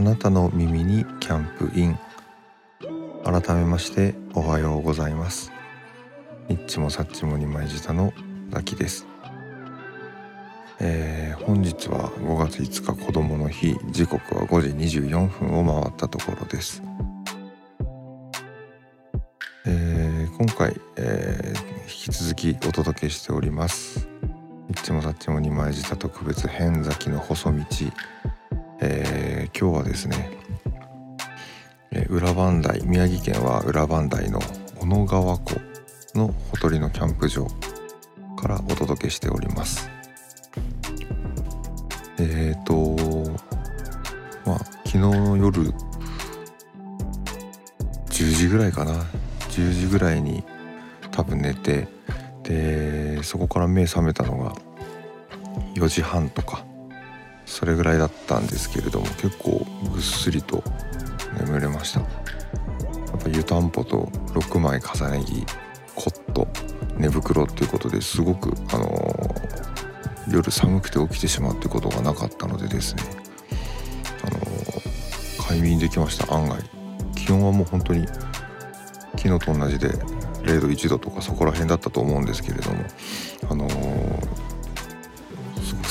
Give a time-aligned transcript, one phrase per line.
[0.00, 1.98] あなたの耳にキャンプイン。
[3.22, 5.52] 改めましておはようございます。
[6.48, 8.10] ニッチもサッチも二枚舌の
[8.48, 9.06] ザキです。
[10.78, 13.76] えー、本日は5月5日子供の日。
[13.90, 16.82] 時刻は5時24分を回ったところです。
[19.66, 24.08] えー、今回、えー、引き続きお届けしております。
[24.66, 27.64] ニッチもサッチも二枚舌特別編崎の細道。
[28.82, 30.30] えー、今日はですね、
[31.90, 34.40] えー、裏磐梯宮城県は裏磐梯の
[34.78, 35.60] 小野川湖
[36.14, 37.46] のほとりのキャンプ場
[38.38, 39.90] からお届けしております。
[42.18, 42.96] えっ、ー、と
[44.46, 45.72] まあ昨日の夜
[48.08, 48.92] 10時ぐらいかな。
[49.50, 50.42] 10時ぐらいに
[51.10, 51.86] 多分寝て
[52.44, 54.54] でそこから目覚めたのが
[55.74, 56.69] 4時半とか。
[57.50, 60.62] それぐらいだったんですけれども結構ぐっすりと
[61.40, 62.00] 眠れました。
[62.00, 65.44] やっぱ湯たんぽと6枚重ね着
[65.96, 66.48] コット
[66.96, 73.02] 寝袋っていうことですごくあのー、夜寒くて起きてしまうってことがなかったのでですね
[74.24, 76.32] あのー、快眠できました。
[76.32, 76.62] 案外。
[77.16, 78.06] 気温はもう本当に
[79.16, 82.84] 昨日と同じで0度1度とかそこら辺だったと思うんですけれども
[83.50, 84.49] あのー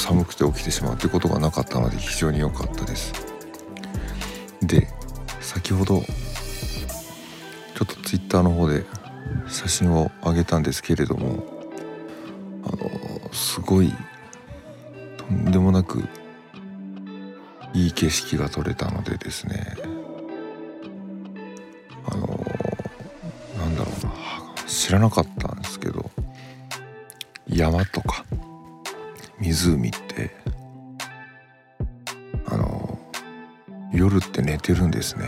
[0.09, 3.13] 寒くて起きてしまうということがなかったので非常に良かったです。
[4.63, 4.87] で
[5.39, 8.85] 先ほどちょっと twitter の方で
[9.47, 11.43] 写真を上げたんですけれども
[12.63, 13.93] あのすごい
[15.15, 16.03] とんでもなく
[17.75, 19.75] いい景色が撮れたのでですね
[22.07, 22.27] あの
[23.59, 24.13] なんだろうな
[24.65, 26.09] 知らなかったんですけど
[27.47, 28.25] 山とか
[29.53, 30.31] 湖って
[32.45, 32.99] あの
[33.91, 35.27] 夜って寝てるんですね。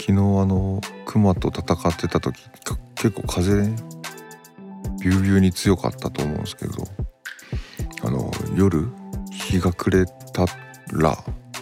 [0.00, 0.14] 昨日あ
[0.46, 2.42] の熊と戦ってた時
[2.96, 3.76] 結構風ね
[5.00, 6.72] ビュービューに強かったと思うんですけど
[8.02, 8.88] あの夜
[9.30, 10.46] 日が暮れた
[10.92, 11.16] ら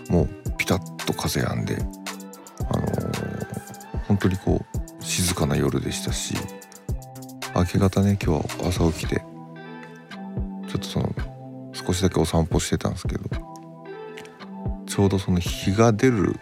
[0.08, 1.76] もうピタッと風やんで
[2.72, 2.87] あの
[4.08, 4.64] 本当にこ
[5.00, 6.34] う静かな夜でしたし
[7.54, 9.22] 明け方ね今日は朝起きて
[11.90, 13.24] 少しだけお散歩してたんですけど
[14.86, 16.36] ちょうどその日が出る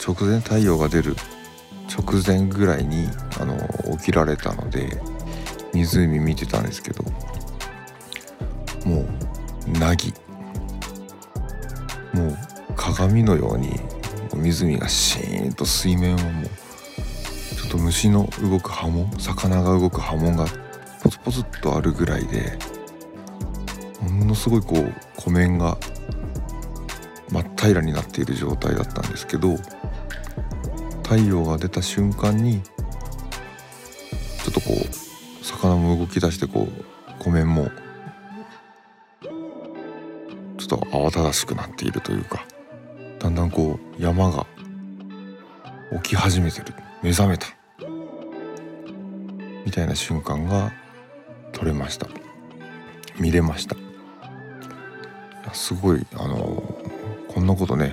[0.00, 1.16] 直前太陽が出る
[1.90, 3.08] 直前ぐらいに
[3.40, 3.56] あの
[3.98, 5.00] 起きられたので
[5.72, 7.02] 湖見てたんですけど
[8.86, 9.06] もう
[9.78, 10.14] 凪。
[12.12, 12.38] もう
[12.76, 13.72] 鏡のように
[14.36, 20.46] 湖がシーンと水面をもうちょっと虫の動く波紋魚が動く波紋が
[21.02, 22.56] ポツポツっとあるぐらいで
[24.34, 25.78] のすごいこう湖面が
[27.30, 29.56] 真っ平らになっている状態だったんですけど
[31.04, 37.70] 太陽が出た瞬間にちょっとこう魚も動き出してこう湖面も
[40.58, 42.44] ちょっと慌ただしくなっているというか
[43.20, 44.46] だんだんこう山が
[46.02, 47.46] 起き始めてる目覚めた
[49.64, 50.72] みたいな瞬間が
[51.52, 52.08] 撮れました。
[53.18, 53.83] 見れました。
[55.54, 56.62] すごいあの
[57.32, 57.92] こんなことね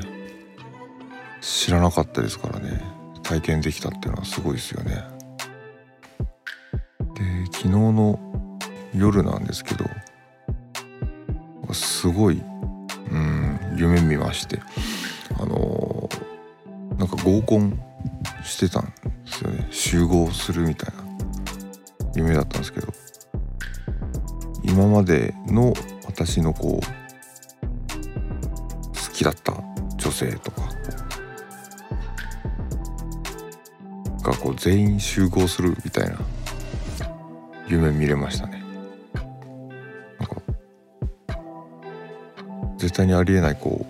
[1.40, 2.82] 知らなかったですからね
[3.24, 5.04] 体験できたっていうのはすごいですよね。
[7.16, 8.20] で昨日の
[8.94, 9.86] 夜なんですけど
[11.74, 12.42] すごい
[13.12, 14.60] うん夢見まして
[15.40, 16.10] あの
[16.98, 17.80] なんか合コン
[18.44, 18.92] してたんで
[19.26, 21.04] すよね集合するみたいな
[22.16, 22.88] 夢だったんですけど
[24.64, 25.74] 今までの
[26.06, 27.01] 私のこう
[29.22, 29.54] きだった
[29.98, 30.62] 女性とか。
[34.24, 36.18] がこう全員集合するみたいな。
[37.68, 38.64] 夢見れましたね。
[40.20, 40.36] なんか。
[42.78, 43.86] 絶対にありえないこ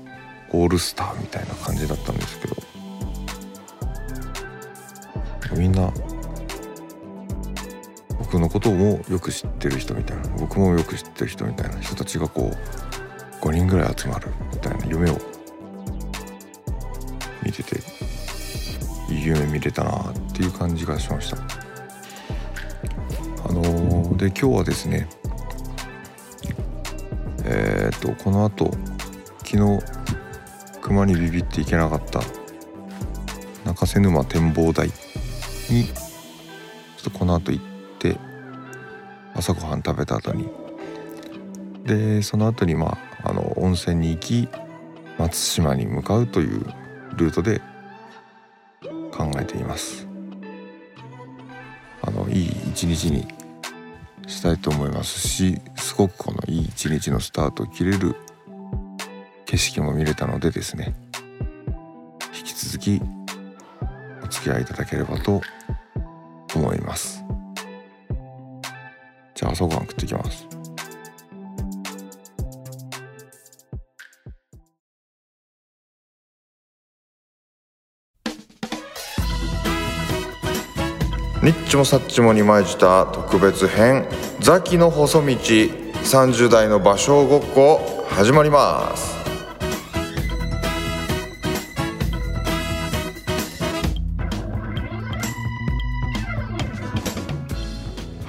[0.54, 2.56] うオールスターみたいな感じだったんですけど。
[5.56, 5.92] みんな。
[8.20, 10.24] 僕のこともよく知ってる人みたいな。
[10.38, 11.80] 僕もよく知ってる人みたいな。
[11.82, 12.91] 人たちがこう
[13.42, 15.18] 5人ぐらい集まるみたいな夢を
[17.44, 17.82] 見てて
[19.10, 21.38] いい夢見れたなっていう感じがしました。
[21.38, 21.42] あ
[23.54, 25.10] のー、で今日はですね
[27.44, 28.70] えっ、とこの後
[29.40, 29.80] 昨日
[30.82, 32.22] 熊にビビっていけなかった
[33.66, 34.94] 中瀬沼展望台に
[35.86, 35.94] ちょ
[37.02, 37.64] っとこの後行っ
[38.00, 38.18] て
[39.34, 40.48] 朝ごはん食べた後に。
[41.84, 44.48] でその後にまああの温泉に行き、
[45.18, 46.66] 松島に向かうという
[47.16, 47.62] ルートで
[49.12, 50.08] 考えています。
[52.04, 53.28] あのいい一日に
[54.28, 58.16] したいと思いますしすごくこのいい一日のスタートを切れる
[59.46, 60.96] 景色も見れたのでですね
[62.36, 63.02] 引き続き
[64.24, 65.42] お付き合いいただければと
[66.56, 67.24] 思います。
[69.36, 70.61] じゃあ朝ごはん食ってきます。
[81.44, 84.06] ニッチもサッチもにまいじた特別編
[84.42, 89.31] ザキの細道30代の芭蕉ごっこ始まります。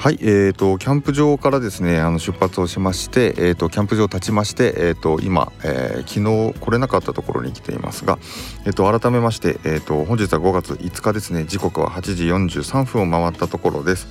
[0.02, 8.18] はい、えーと、キャンプ場からですねあの出発をしまして、えーと、キャンプ場を立ちまして、えーと、今、えー、昨日来れなかったところに来ていますが、
[8.66, 14.08] えー、と改めまして、えー、と本日は5月5日ですね時刻は8時43分を回ったところです。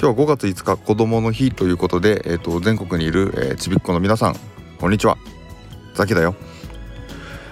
[0.00, 4.36] 今日は5月5日子どもの日ということで、えー、と全国にいる、えー、ちびっこの皆さん
[4.78, 5.18] こんにちは。
[5.94, 6.36] ザキだよ。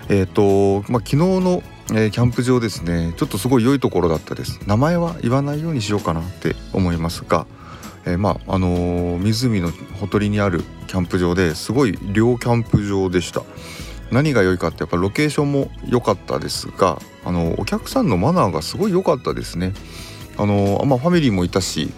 [0.08, 4.60] えっ、ー、と、まあ、昨日のえー、キャンプ場ですねちょっとすごい良いところだったです。
[4.64, 7.48] 名前は言わないようにしようかなって思いますが
[8.11, 9.71] えー、まああのー、湖の
[10.01, 13.43] ほとりにあるキャンプ場ですごい両キャンプ場でした
[14.11, 19.73] 何が良いかってやっぱロケーションも良かったですがあのお客さんのマナーがすごい良かったですね
[20.37, 21.93] あのまあ、ファミリーもいたし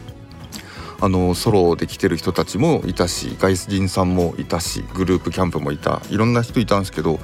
[1.01, 7.21] あのソロで来てる人たちもいたし外人さんもいたしグループキャンプもいたいろんな人いたんですけど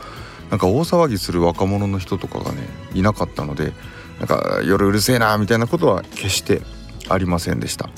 [0.51, 2.63] なんか大騒ぎする若者の人とかがね
[2.95, 3.73] いなかったので
[4.21, 6.63] なんか夜うるせえなみたいなことは決して
[7.09, 7.91] ありませんでした。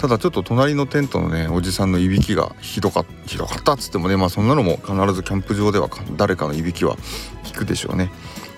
[0.00, 6.96] ただちょっと隣のテントのねおじさんのいびきがひどかひどかったっつってもねまあそんなのも必ずキャンプ場では誰かのいびきは
[7.44, 8.10] 聞くでしょうね。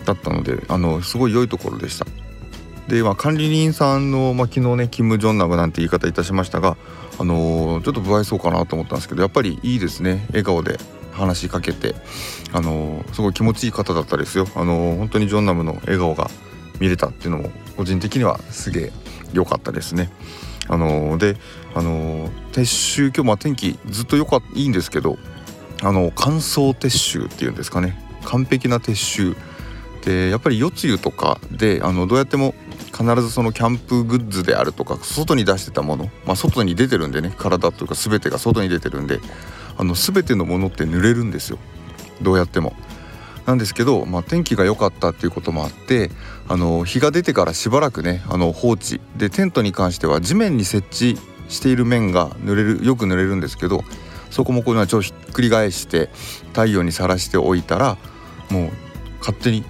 [0.04, 2.06] だったのであのすごい良いところでした。
[2.86, 6.76] で、まあ、管理人さんの、まあ、昨日ねキム・ジョンナムなんて言い方いたしましたが
[7.18, 10.24] あのー、ちょっと不愛想かなと思ったんですけどやっぱりいいですね。
[10.28, 10.78] 笑顔で
[11.10, 11.96] 話しかけて
[12.52, 14.46] あのー、すごい気持ちいい方だったですよ。
[14.54, 16.30] あのー、本当にジョンナムの笑顔が
[16.78, 18.92] 見れたっていうのも個人的にはすげえ
[19.32, 20.12] 良かったですね。
[20.72, 21.36] あので
[21.74, 25.18] あの撤収今日まあ天気ずっとよかいいんですけど
[25.82, 28.02] あの乾燥撤収っていうんですかね。
[28.24, 29.36] 完璧な撤収。
[30.02, 32.54] でやっぱり夜露とかであのどうやっても
[32.86, 39.20] 必ずそのキャンプグッズであるとか外に出してたもの、まあ、外に出てるんでね体というか全てが外に出てるんで
[39.76, 41.58] あの全てのものって濡れるんですよ。
[42.22, 42.74] どうやっても。
[43.46, 46.10] なんですけど、まあ、天気が良かったっていうこともあって
[46.48, 49.00] あの日が出てからしばらくねあの放置。
[49.16, 51.18] でテントに関しては地面に設置
[51.48, 53.84] している面が濡れるよく濡れるんですけど
[54.30, 56.08] そこもこういうのはちょひっくり返して
[56.48, 57.98] 太陽にさらしておいたら
[58.50, 58.70] もう
[59.18, 59.64] 勝手に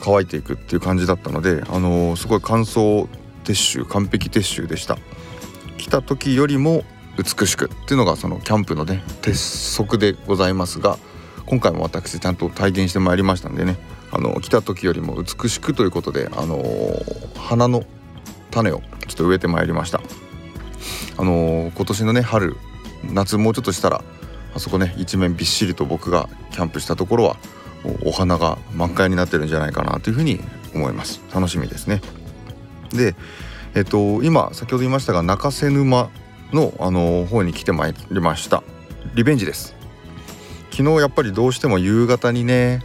[0.00, 3.06] 乾いていくっていう感じだったので、あのー、すごい乾燥
[3.44, 4.98] 撤収完璧撤収でした。
[5.76, 6.84] 来た時よりも
[7.18, 10.98] 美しくっていうのがそのキャンプのね鉄則でございますが
[11.50, 13.76] 今回も私ちゃんと体験してまいりましたんでね。
[14.12, 16.64] あの来た時よりも美しくということで、あの、
[17.36, 17.84] 花の
[18.50, 20.00] 種をちょっと植えてまいりました。
[21.16, 22.56] あの、今年のね春
[23.04, 24.04] 夏もうちょっとしたら
[24.54, 27.36] あそこね一面びっしりと僕がキャンプしたところは
[28.04, 30.40] お花が満開になってるんじゃないかなというふうに
[30.74, 31.20] 思います。
[31.34, 32.00] 楽しみですね。
[32.92, 33.14] で
[33.74, 36.10] えっと今先ほど言いましたが中瀬沼
[36.52, 38.62] のあの方に来てまいりました。
[39.14, 39.79] リベンジです。
[40.70, 42.82] 昨日やっぱりどうしても夕方にね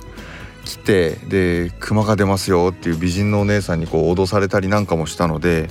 [0.65, 5.68] 来てで熊が出ますよっていう美人のお姉さんにこう脅されたりなんかもしたので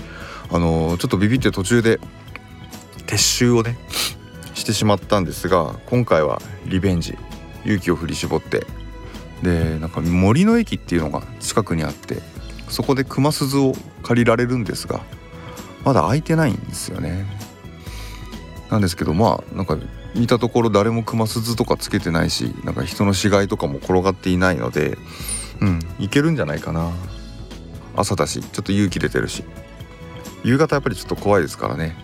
[0.51, 1.99] あのちょっとビビって途中で
[3.07, 3.77] 撤収をね
[4.55, 7.19] してしまったんですが今回はリベンジ
[7.65, 8.65] 勇気を振り絞って
[9.43, 12.19] でなんか森の駅っていうのが近くにあって
[12.69, 15.03] そこで熊鈴を借りられるんですが
[15.85, 17.27] まだ開いてないんですよね。
[18.71, 19.77] なんですけどまあなんか
[20.15, 24.97] 見たところ誰も熊鈴とかつけてないしなんか人の死骸とかも転がっていないので
[25.61, 26.91] うんいけるんじゃないかな。
[27.97, 29.45] 朝だしちょっと勇気出てるし。
[30.45, 31.97] 夕方やっぱりちょっと怖いですからね。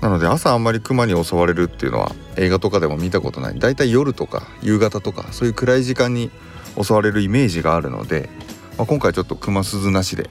[0.00, 3.58] なので朝あんまり熊に襲われるっていうのは映画とかでも見たことない。
[3.58, 6.30] だいたい夜とか夕方とかそういう暗い時間に
[6.80, 8.30] 襲われるイメージがあるので、
[8.78, 10.30] まあ、今回ちょっと熊鈴なしで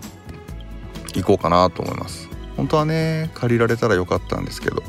[1.14, 2.30] 行こうかなと思います。
[2.56, 4.82] 本当はね借りられたらよかったんですけど。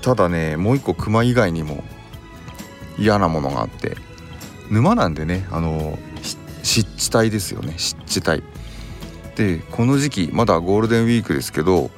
[0.00, 1.84] ただねもう一個クマ以外にも
[2.98, 3.96] 嫌なものがあって
[4.70, 5.98] 沼なんでねあの
[6.62, 7.74] 湿地帯ですよね。
[7.76, 8.42] 湿地帯。
[9.36, 11.90] でこの時期まだゴールデンウィークですけど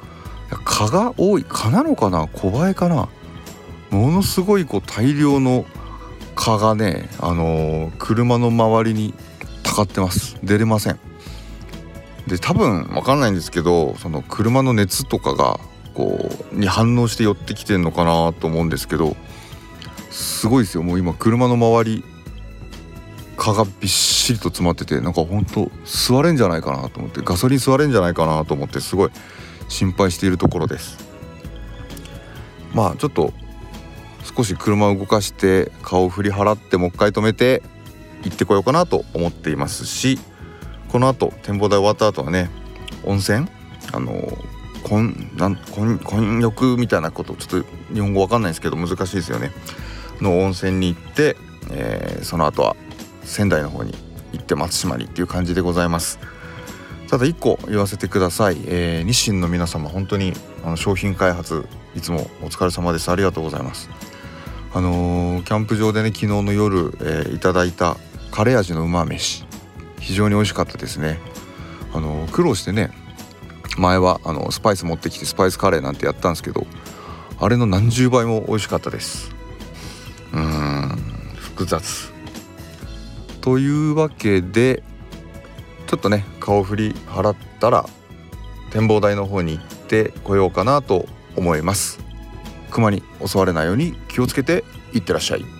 [0.65, 1.45] 蚊が多い。
[1.47, 2.27] 蚊なのかな？
[2.27, 3.09] 小バエかな？
[3.89, 5.65] ものすごいこう大量の
[6.35, 9.13] 蚊がねあのー車の周りに
[9.63, 10.37] たかってます。
[10.43, 10.99] 出れません。
[12.27, 15.59] で多分わかんないんですけどその車の熱とかが
[15.93, 19.15] こうに反応して寄ってきてんのかなと思うんですけど
[20.09, 20.83] すごいですよ。
[20.83, 22.03] もう今車の周り
[23.37, 29.11] 蚊がびっしりと詰まっててなんかほんと座れんじゃないかなと思ってガソリン座れんじゃないかなと思ってすごい
[29.69, 30.97] 心配しているところです。
[32.73, 33.33] まあちょっと
[34.35, 37.63] 少し車を動かして顔を振り払ってもう一回止めて
[38.23, 40.19] 行ってこようかなと思っていますし
[40.89, 42.49] この後展望台終わった後はね
[43.05, 43.47] 温泉
[43.91, 44.37] あの
[44.83, 49.51] 混なん混混浴みたいなことちょっと日本語わかんないですけど難しいですよね。
[50.21, 51.37] の温泉に行って、
[51.71, 52.75] えーその後は
[53.23, 53.93] 仙台の方に
[54.33, 56.19] 行って松島にっていう感じでございます。
[57.09, 60.33] ただ一個言わせてください、えー日清の皆様本当に
[60.63, 63.09] あの商品開発いつもお疲れ様です。
[63.09, 63.89] ありがとうございます。
[64.73, 67.97] あのーキャンプ場でね昨日の夜、えーいただいた
[68.31, 69.45] カレー味の馬飯。
[69.99, 71.19] 非常に美味しかったですね。
[71.93, 72.91] あの苦労してね
[73.79, 76.67] 前はあのスパイス持ってきてスパイスカレーなんてやったんですけど
[77.39, 79.31] あれの何十倍も美味しかったです。
[80.33, 80.99] うん
[81.35, 82.13] 複雑。
[83.41, 84.83] というわけで
[85.87, 87.85] ちょっとね顔振り払ったら
[88.71, 91.99] 展望台の方に行ってこようかなと思います。
[92.69, 95.58] 熊に襲われないように気をつけていってらっしゃい。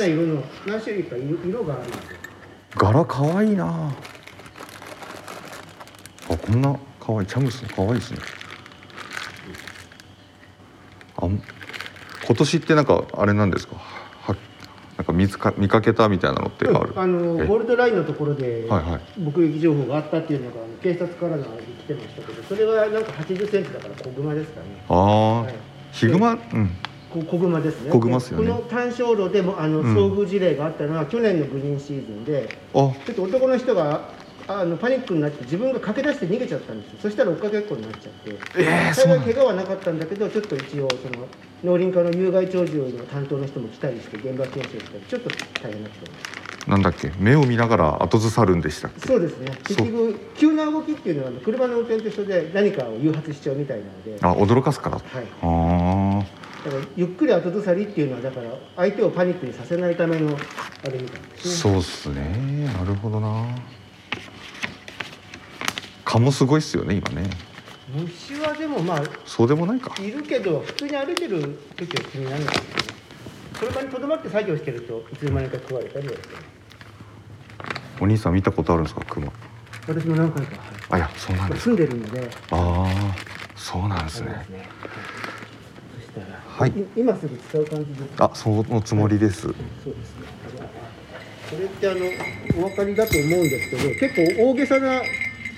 [0.00, 2.02] な色の何種類か色色があるんですよ。
[2.76, 3.92] 柄かわいいな。
[6.30, 8.18] あこんなかわいいチャムスかわいいですね。
[11.16, 11.42] あん
[12.26, 13.76] 今年ってなんかあれなんですか？
[13.76, 14.36] は
[14.96, 17.46] なんか見つか見かけたみたいなのってある、あのえ？
[17.46, 18.68] ゴールドラインのところで
[19.18, 21.48] 目撃情報があったっていうのが警察からの来
[21.86, 24.66] てましたけど、それはなんか80センチだから小熊ですかね。
[24.88, 25.54] ああ、はい。
[25.92, 26.32] ヒグマ？
[26.32, 26.70] うん
[27.10, 27.90] こ小熊ですね。
[27.90, 28.48] 小熊っすよね。
[28.48, 29.96] この単焦炉でもあのうん。
[29.96, 32.74] 遭遇事例があったのは去年のグリーンシーズンで、あ。
[32.74, 34.08] ちょっと男の人が
[34.48, 36.98] あのパニックになって自分が駆け出して逃げちゃったんですよ。
[37.02, 38.30] そしたら追っかけっこになっちゃって。
[38.58, 41.26] えー、幸い怪我はなかったんだけどちょっと一応その
[41.62, 45.30] 農林課の有害鳥獣の担当の人も来たりして現場検証したりちょっと
[45.62, 46.22] 大変なことになっ
[46.64, 46.70] て。
[46.70, 47.12] なんだっけ？
[47.18, 49.06] 目を見ながら後ずさるんでしたっけ？
[49.06, 49.52] そうですね。
[49.64, 54.96] 結局急な動きっていうのはあの車の運転と一緒で何かを誘発しちゃうみたいなので、はあ驚かすから。
[54.98, 55.00] い、
[55.42, 56.24] あ
[56.64, 60.36] だからゆっくり後ずさりっていうのはだから相手をパニックにさせないための
[60.84, 61.54] あれみたいあですね。
[61.54, 62.70] そうっすね。
[62.74, 63.46] なるほどな。
[66.04, 67.30] 蚊もすごいっすよね今ね。
[67.94, 69.94] 虫はでもまあそうでもないか。
[70.02, 72.64] いるけど普通に歩いてる時は気にならないですね
[73.58, 76.24] 車にとどまって作業してるといつの間にか食われたりはする
[78.00, 79.32] お兄さん見たことあるんですかクマ
[79.88, 81.62] 私も何回か、はいあいやそうなんです。
[81.64, 83.14] 住んでるのでああ
[83.56, 84.46] そうなんですね
[86.60, 88.22] はいい今すぐ使う感じです。
[88.22, 90.26] あそのつもりですそうですね。
[91.50, 92.00] これってあの
[92.62, 95.00] お分かりだと思うんですけど、結構大げさな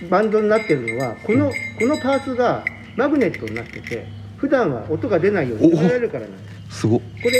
[0.08, 2.64] バンドになってるのはこの、このパーツが
[2.96, 4.06] マグネットになってて、
[4.36, 6.38] 普段は音が出ないように止められるからなんで
[6.70, 6.78] す。
[6.78, 7.32] すごっこれ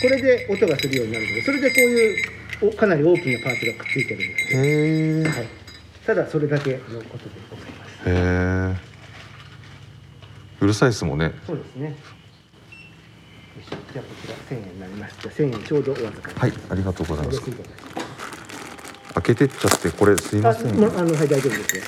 [0.00, 4.66] これで音がするようになるので、それでこういうおかなり大きなパーツがくっついてるんですね。
[4.66, 5.46] へえはい。
[6.06, 7.04] ただそれだけのことで
[7.50, 8.08] ございます。
[8.08, 8.76] へえ
[10.62, 11.94] うるさいですもんねそうですね。
[13.92, 15.16] じゃあこちら千円になります。
[15.20, 16.40] じゃあ千円ちょうどお預かり。
[16.40, 17.40] はいありがとうございます
[19.14, 21.82] 開けてっちゃってこれすいませんあ、もうあのはい大丈夫ですよ。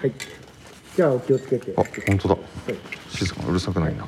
[0.00, 0.08] はい。
[0.08, 0.12] はい。
[0.96, 1.72] じゃあお気をつけて。
[1.76, 2.44] あ本当だはい。
[3.10, 4.06] 静かなうるさくないな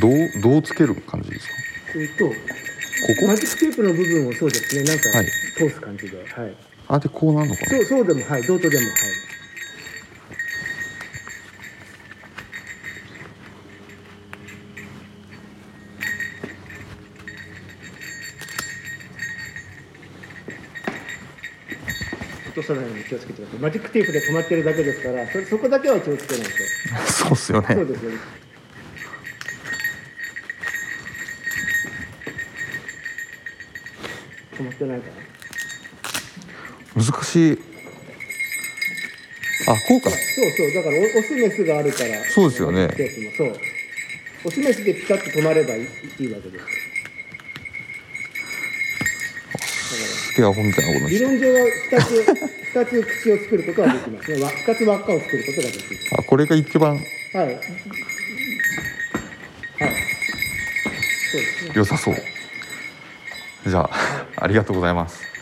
[0.00, 1.54] どうどうつける感じですか？
[1.94, 2.24] えっと
[3.06, 3.26] ここ？
[3.26, 4.84] マジックテープの部分をそうですね。
[4.84, 6.54] なんかはい通す感じで、はい。
[6.88, 7.68] あでこうなるのかな？
[7.68, 8.42] そうそうでもはい。
[8.42, 8.92] どうとでもはい。
[22.54, 23.58] 落とさないように気をつけてください。
[23.60, 26.50] マジックテープで止まってるだけですから、そそこだけは気をつけないと。
[27.10, 28.41] そうっすよねそうですよね。
[34.82, 35.06] 止まってないか
[36.96, 37.04] な。
[37.04, 37.58] 難しい。
[39.68, 40.10] あこうか。
[40.10, 42.24] そうそう、だからオオスメスがあるから。
[42.24, 42.88] そうですよね。
[43.36, 43.56] そう。
[44.44, 45.84] オスメスでピタッと止まればいい
[46.18, 46.64] いいわけです。
[50.32, 51.60] スケアホみたいなこと理論上は
[51.90, 52.24] 2つ
[52.72, 54.32] 二つ口を作ることはできます。
[54.34, 56.96] ねわ2つ輪っかを作ることができるあこれが一番。
[56.96, 57.44] はい。
[57.44, 57.60] はい。
[61.30, 61.72] そうですね。
[61.74, 62.14] 良さそう。
[63.66, 63.90] じゃあ
[64.42, 65.32] ありがとうございます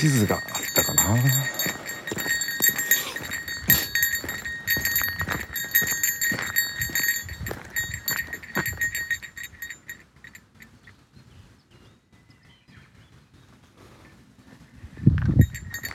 [0.00, 0.42] 地図があっ
[0.74, 1.14] たかな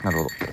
[0.04, 0.46] なるほど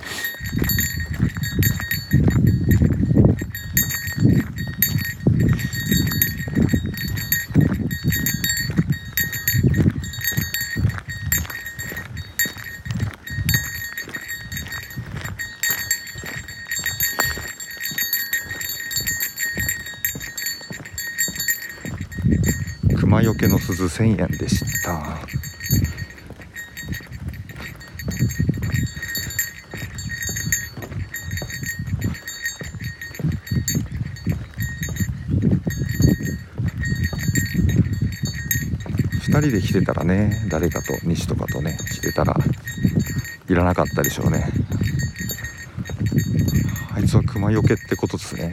[23.12, 24.91] 熊よけの鈴1000円でした
[39.21, 42.35] 2人で来てたらね誰かと西とかとね来てたら
[43.47, 44.51] いらなかったでしょうね
[46.93, 48.51] あいつは熊よけってことですね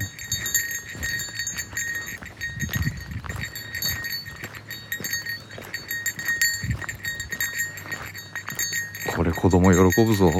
[9.62, 10.30] これ子供喜ぶぞ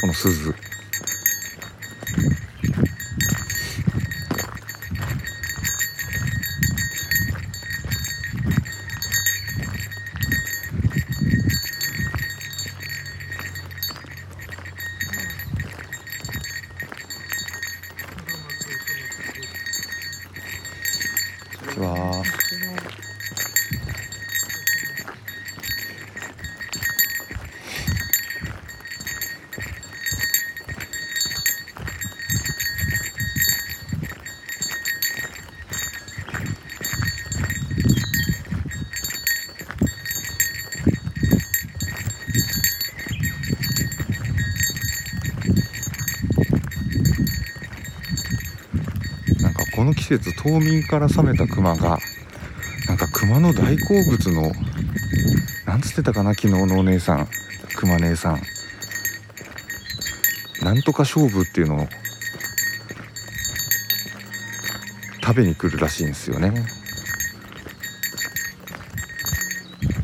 [0.00, 0.54] この鈴
[50.18, 51.98] 節冬眠から覚めたクマが
[52.88, 54.52] なんかクマの大好物の
[55.66, 57.28] なんつってたかな昨日のお姉さん。
[57.76, 58.42] クマ姉さん。
[60.62, 61.88] なんとか勝負っていうのを
[65.22, 66.52] 食べに来るらしいんですよね。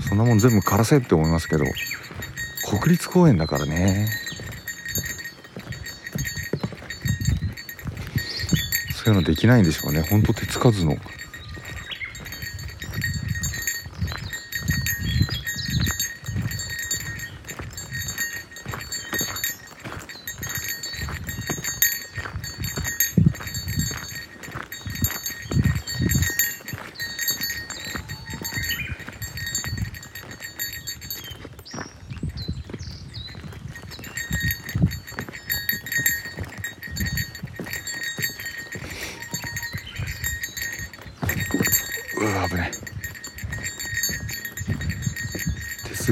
[0.09, 1.65] そんなもん全部枯らせって思いますけど
[2.67, 4.09] 国立公園だからね。
[9.09, 10.03] そういうのできないんでしょうね。
[10.03, 10.99] ほんと手つかずの。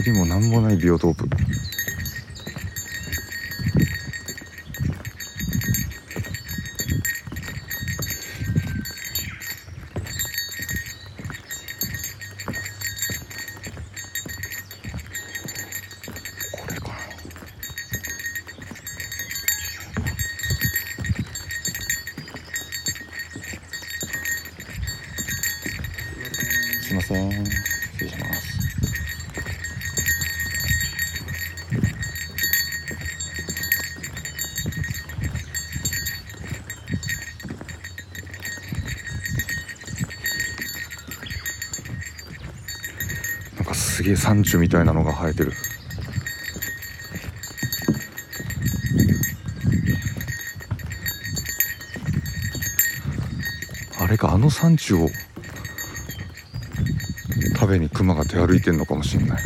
[0.06, 1.28] りもなんもないビオトープ。
[44.26, 45.52] 山中みたいなのが生えてる
[54.00, 55.08] あれかあの山中を
[57.54, 59.42] 食べに熊が出歩いてんのかもしんない。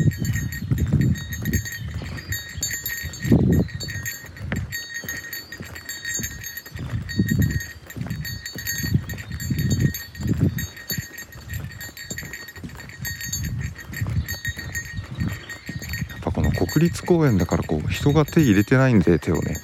[16.80, 19.54] 立公園だからこう人が手入れてないんで手をね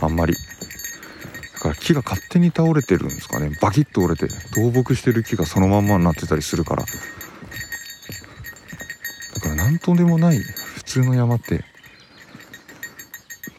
[0.00, 0.34] あんまり。
[1.54, 3.50] だから木が勝手に倒れてるんですかね。
[3.60, 6.82] バキッと折れて倒木してる木がそのまんまになってたりするから。
[6.82, 6.88] だ
[9.40, 11.64] から何とでもない普通の山って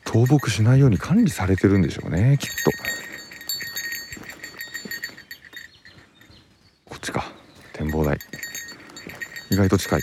[0.05, 2.71] 倒木しないように管理されてるんでしょうねきっと。
[6.89, 7.25] こっちか。
[7.73, 8.19] 展望台。
[9.49, 10.01] 意外と近い。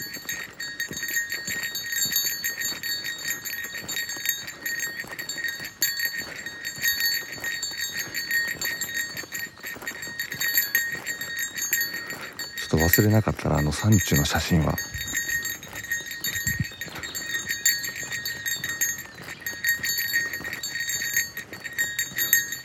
[12.75, 14.75] ょっと忘れなかったらあの山中の写真は。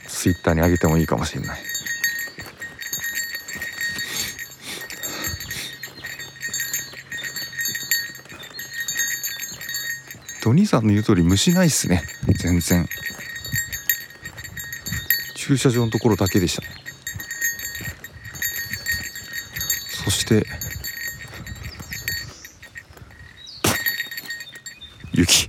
[0.08, 1.60] ツイッターに上げてもいいかもしれない。
[10.44, 12.04] ドニーさんの言う通り虫ないっすね。
[12.38, 12.88] 全然。
[15.36, 16.85] 駐車場のところだけでしたそ
[20.26, 20.46] して
[25.14, 25.48] 雪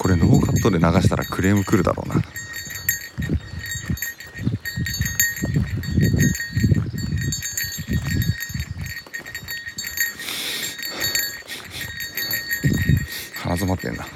[0.00, 2.14] これノーカットで流したらクレーム来るだろうな
[13.34, 14.06] 鼻詰まってんなやっ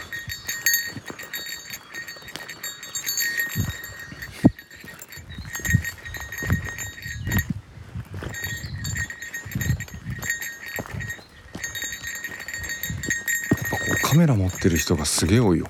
[13.70, 15.66] ぱこうカメラ持ってる人がすげえ多いよ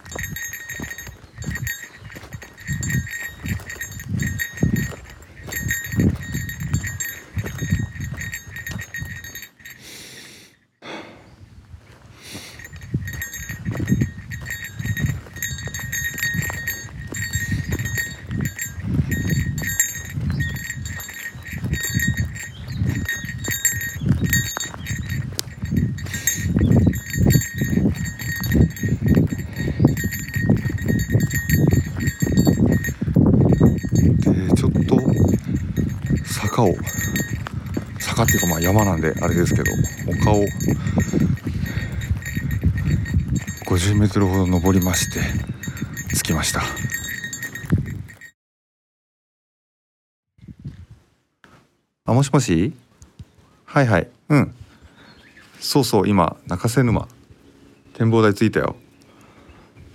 [34.33, 35.01] でちょっと
[36.25, 36.75] 坂を
[37.99, 39.73] 坂っていうかまあ山なんであれですけど
[40.07, 40.45] 丘を
[43.67, 45.19] 50メートルほど登りまして
[46.15, 46.63] 着きました。
[52.07, 52.73] あもしもし？
[53.65, 54.09] はいはい。
[54.29, 54.55] うん。
[55.59, 57.09] そうそう今中瀬沼。
[57.95, 58.77] 展望台着いたよ。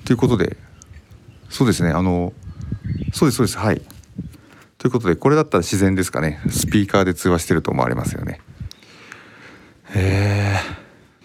[0.04, 0.58] ということで
[1.50, 2.34] そうですねあの
[3.14, 3.82] そうですそうですはい。
[4.78, 6.42] ということでこれだったら自然ですかね。
[6.50, 8.42] スピーカーで通話してると思われますよね。
[9.96, 10.60] へえ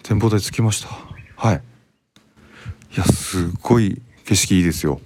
[0.03, 0.89] 展望台着きました。
[1.35, 1.61] はい。
[2.95, 5.01] いやすごい景色いいですよ。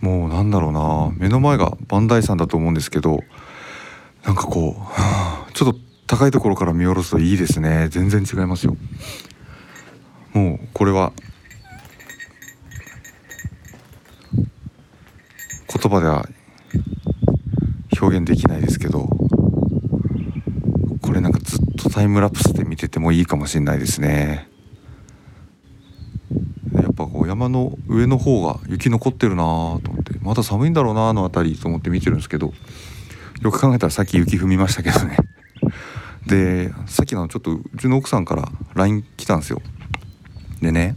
[0.00, 1.10] もうなんだろうな。
[1.16, 3.20] 目の前が磐梯山だと思うんですけど
[4.24, 4.76] なんかこ
[5.48, 7.88] うちょっと高いところから見下ろすといいですね。
[7.90, 8.76] 全然違いますよ。
[10.32, 11.12] もうこれは
[14.32, 14.46] 言
[15.90, 16.26] 葉では
[18.00, 19.08] 表現できないですけど。
[21.18, 24.48] れなんかずっとタイムラプスで見ててもいいかもしれないですね。
[26.74, 32.52] やっぱこう山の上の方が雪残ってるなぁと思ってまだ寒いんだろうなあの辺りと思って見てるんですけど
[33.42, 35.16] よく考えたらさっき雪踏みましたけどね。
[36.26, 39.60] でさっきのちょっとうちの奥さんから LINE 来たんですよ。
[40.60, 40.96] でね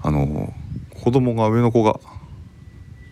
[0.00, 0.52] あの
[1.02, 1.98] 子供が上の子が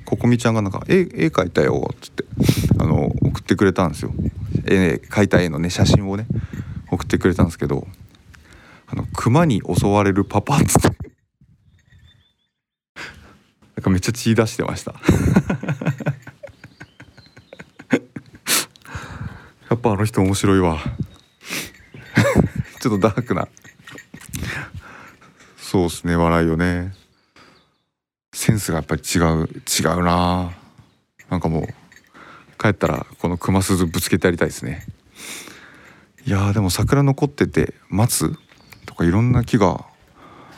[0.04, 2.24] ここみちゃんがなんか絵絵描いたよっつって
[2.78, 4.12] あの送ってくれたんですよ。
[4.64, 6.26] えー、描いた絵のね写真をね
[6.90, 7.86] 送ってくれたんですけど
[8.86, 10.88] あの熊に襲われるパパっつって。
[13.74, 14.94] なんかめっちゃ血出してました。
[19.70, 20.78] やっぱあの人面白いわ。
[22.80, 23.48] ちょっとダークな。
[25.56, 26.92] そうっすね笑いよね。
[28.34, 30.52] センスがやっぱり違う違うな。
[31.30, 31.68] なんかもう
[32.62, 34.86] 帰ったらこの熊鈴ぶつけてやりたいですね。
[36.24, 38.38] いやでも桜残ってて松
[38.86, 39.84] とかいろんな木が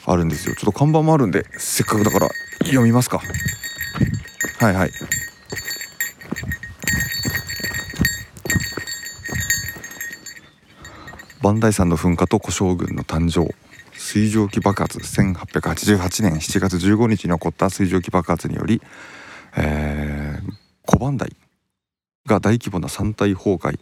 [0.04, 0.54] あるんですよ。
[0.54, 2.28] ちょっと看板もあるんでせっかくだから
[2.64, 3.22] 読みますか。
[4.60, 4.90] はいはい。
[11.40, 13.54] 磐梯山の噴火と小将軍の誕生。
[13.94, 14.98] 水蒸気爆発。
[14.98, 18.82] 1888年7月15日に起こった水蒸気爆発により、
[19.56, 20.52] えー、
[20.84, 21.34] 小磐梯
[22.26, 23.78] が大規模な山体崩壊。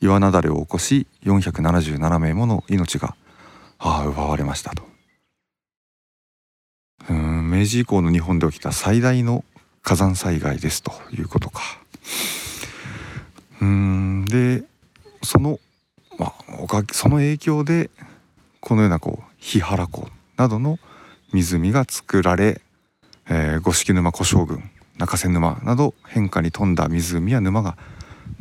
[0.00, 3.16] 岩雪崩を起こし477名もの命が
[3.80, 4.82] 奪われましたと。
[7.08, 9.44] うん明治以降の日本で起きた最大の
[9.82, 11.62] 火山災害ですということか。
[13.60, 14.62] うんで
[15.22, 15.58] その
[16.18, 17.90] まあおかその影響で
[18.60, 20.78] このようなこう檜原湖などの
[21.32, 22.60] 湖が作られ、
[23.28, 27.76] えー、五色沼小将軍中瀬沼など変化に富んだ湖や沼が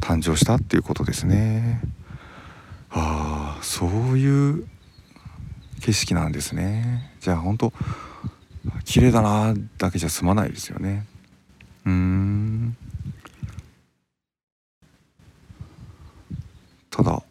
[0.02, 1.82] 誕生したっていうことですね。
[2.90, 4.68] ああそういう
[5.82, 7.14] 景色なんですね。
[7.20, 7.74] じゃあ本当
[8.86, 11.06] 綺麗だなだけじゃ済まないですよね。
[11.86, 12.78] うーん
[16.90, 17.22] ただ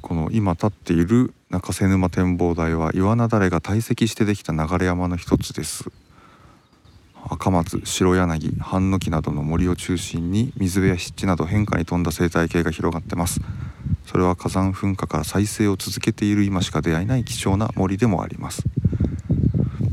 [0.00, 5.88] この今立っている中瀬沼展望台は岩名だれが堆積してできた流山の一つです
[7.26, 13.40] 赤松白柳ハンノキなどの森を中心に水辺や湿地など変化に富んだ生態系が広がってます。
[14.06, 18.62] それは火山噴火から再生を続けている今しか出会えない貴重な森でもあります。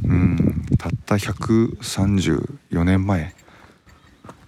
[0.03, 3.33] うんたった134年前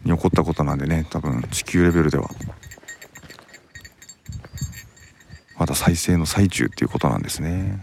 [0.04, 2.30] に起こったことなんでね多分地球レベルでは。
[5.58, 7.80] まだ再生の最中っていうことなんですね。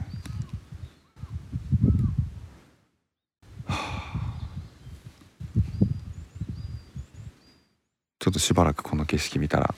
[8.20, 9.74] ちょっとしばらくこの景色見たら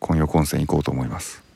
[0.00, 1.49] 今夜温泉行こうと思います。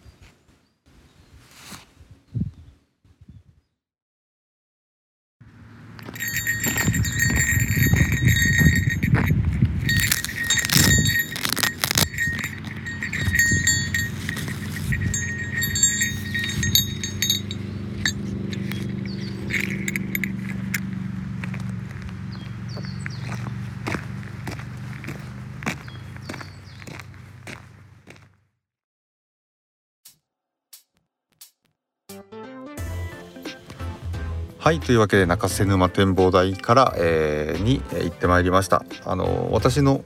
[34.64, 38.82] はいというわけで中瀬沼展望台から、えー、に行ってまいりました。
[39.04, 40.02] あの私の、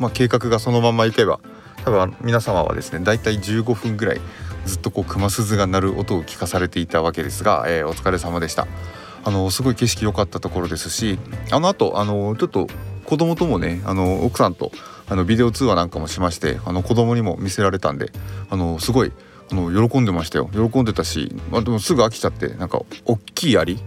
[0.00, 1.38] まあ、計画がそのままいけば
[1.84, 4.20] 多分皆様はですねだいたい15分ぐらい
[4.66, 8.66] ずっとこう熊鈴が鳴る音を聞かされていたわけですが、えー、お疲れ様でした。
[9.22, 11.16] あのすごい景色良かったところですし
[11.52, 12.66] あの後あのちょっと
[13.04, 14.72] 子供ともねあの奥さんと
[15.08, 18.10] あのビデオ通話なんかもしましてあの子供にも見せられたんで
[18.50, 19.12] あのすごい
[19.52, 20.50] あの喜んでましたよ。
[20.52, 23.78] 喜んでたし、まあ、でもすぐ飽きちゃってなんか大きい槍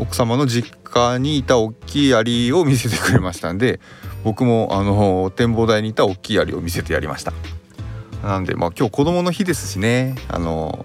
[0.00, 3.80] 奥様の実家にいた大きい槍を見せてくれましたんで
[4.24, 7.32] 僕もあの展望台にいた大きい槍を見せてやりました。
[8.22, 10.16] なんでまあ今日子供の日ですしね。
[10.28, 10.84] あの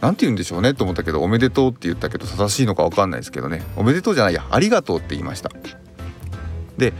[0.00, 3.62] 何て言うんでしょうねと思ったけどおめでとうって言ったけど正しいのか分かんないですけどね。
[3.76, 5.50] おめでとうじゃないやありがとうって言いました。
[6.76, 6.92] で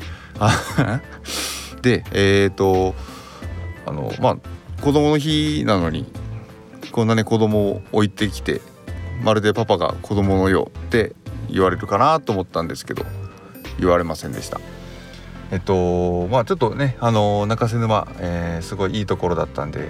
[1.83, 2.95] でえっ、ー、と
[3.87, 6.07] あのまあ子供の日なのに
[6.93, 8.63] こんなね子供を置いてきて
[9.23, 11.15] まるでパパが子供のようって
[11.55, 13.05] 言われるかなと思ったんですけど
[13.79, 14.61] 言われませんでした。
[15.51, 19.87] えっとまあちょっとねあの中瀬沼、えー、すごいいいところだったんで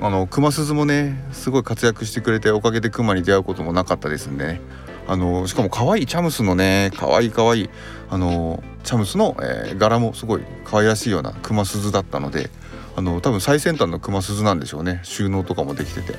[0.00, 4.60] あの熊鈴もねすごい活躍してくれておかげで熊に出会うこともなかったですんでね。
[5.08, 7.70] あのしかも可愛いチャムスのね可愛い可愛い
[8.10, 12.50] あのチャムスの、えー、柄もすごい可愛らしいような熊鈴だったので
[12.94, 15.00] あの多分最先端の熊鈴なんでしょうね。
[15.04, 16.16] 収納とかもできてて。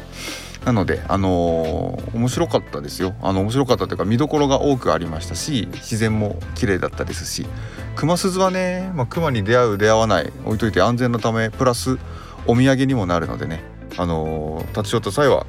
[0.70, 3.16] なのであのー、面白かったですよ。
[3.24, 7.48] あの面白かったというか見どころが多くありましたし自然も綺麗だったですし。
[7.96, 11.98] 熊鈴はね、まあ、熊に出会う出会わない置いといて安全のためプラス
[12.46, 13.64] お土産にもなるのでね。
[13.98, 15.48] あのー、立ち寄った際は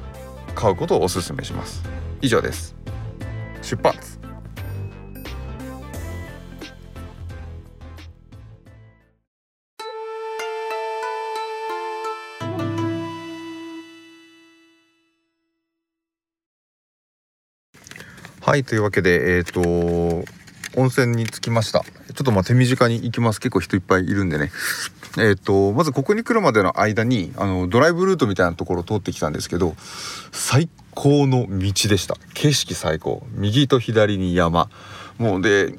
[0.55, 1.83] 買うことをおすすめします。
[2.21, 2.75] 以上です。
[3.61, 4.20] 出発!
[18.51, 19.61] はいというわけでえっ、ー、と
[20.77, 21.83] 温泉に着きました。
[21.83, 23.39] ちょっとまあ手短に行きます。
[23.39, 24.51] 結構人いっぱいいるんでね。
[25.17, 29.73] えっ、とまずここに来るまでの間にあのドライブルートみたいなところを通ってきたんですけど
[30.33, 32.17] 最高の道でした。
[32.33, 33.25] 景色最高。
[33.35, 34.69] 右と左に山。
[35.17, 35.73] もうで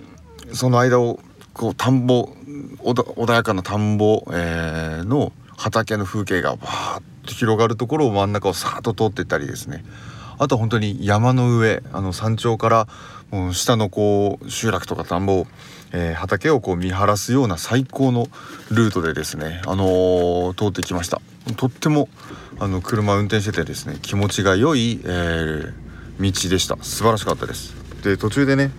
[0.54, 1.20] その間を
[1.52, 2.30] こう田んぼ
[2.78, 9.84] 穏やかな田んぼ、えー、の畑の風景がバーッと広がるところを真ん中をさーっと通っていったりですね。
[10.38, 12.88] あと本当に山の上あの山頂から
[13.30, 15.46] もう下のこう集落とか田んぼ、
[15.92, 18.26] えー、畑をこう見晴らすような最高の
[18.70, 21.20] ルートでですね、あのー、通ってきました。
[21.56, 22.08] とっても
[22.60, 25.72] あの車運転しててですね気持ちが良い、えー、
[26.18, 26.76] 道でした。
[26.82, 27.74] 素晴らしかったです。
[28.02, 28.70] で途中でね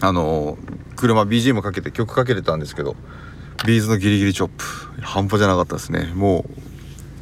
[0.00, 0.56] あの
[0.96, 2.94] 車 BGM かけて曲かけてたんですけど
[3.66, 4.64] ビーズのギリギリチョップ
[5.02, 6.12] 半端じゃなかったですね。
[6.14, 6.67] もう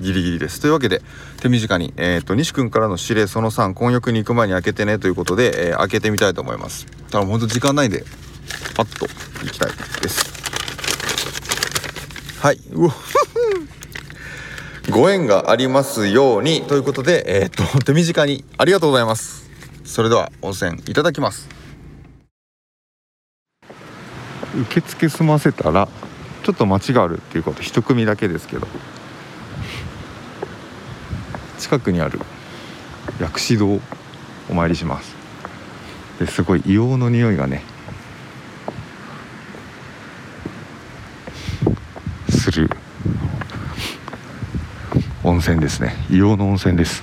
[0.00, 0.60] ギリギリです。
[0.60, 1.02] というわけで
[1.40, 6.86] 手短に、えーと、西君からの指令その3混浴に行く前に開けてねということで、えー、開けてみたいと思います。
[7.10, 8.04] ただほんと時間ないんで
[8.74, 9.06] パッと
[9.44, 9.70] 行きたい
[10.02, 10.36] です。
[12.40, 12.60] はい。
[12.72, 12.94] うわ
[14.90, 19.50] ご縁がありますようにということでえっ、ー、と手短にありがとうございます。
[19.84, 21.48] それでは温泉いただきます。
[24.54, 25.88] 受付済ませたら
[26.44, 28.66] ちょっと待ちがあるっていうこと一組だけですけど。
[31.58, 32.20] 近くにある
[33.20, 33.80] 薬師堂
[34.48, 35.14] お参りします。
[36.18, 37.62] ですごい硫黄の匂いがね
[42.28, 42.70] する
[45.24, 45.96] 温泉ですね。
[46.08, 47.02] 硫黄の温泉です。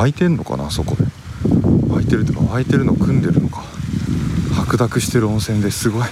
[0.00, 1.04] 湧いてんのかなそこで。
[1.92, 3.62] 湧いてるとか湧いてるの組んでるのか。
[4.54, 6.00] 白濁してる温泉ですごい。
[6.00, 6.10] やっ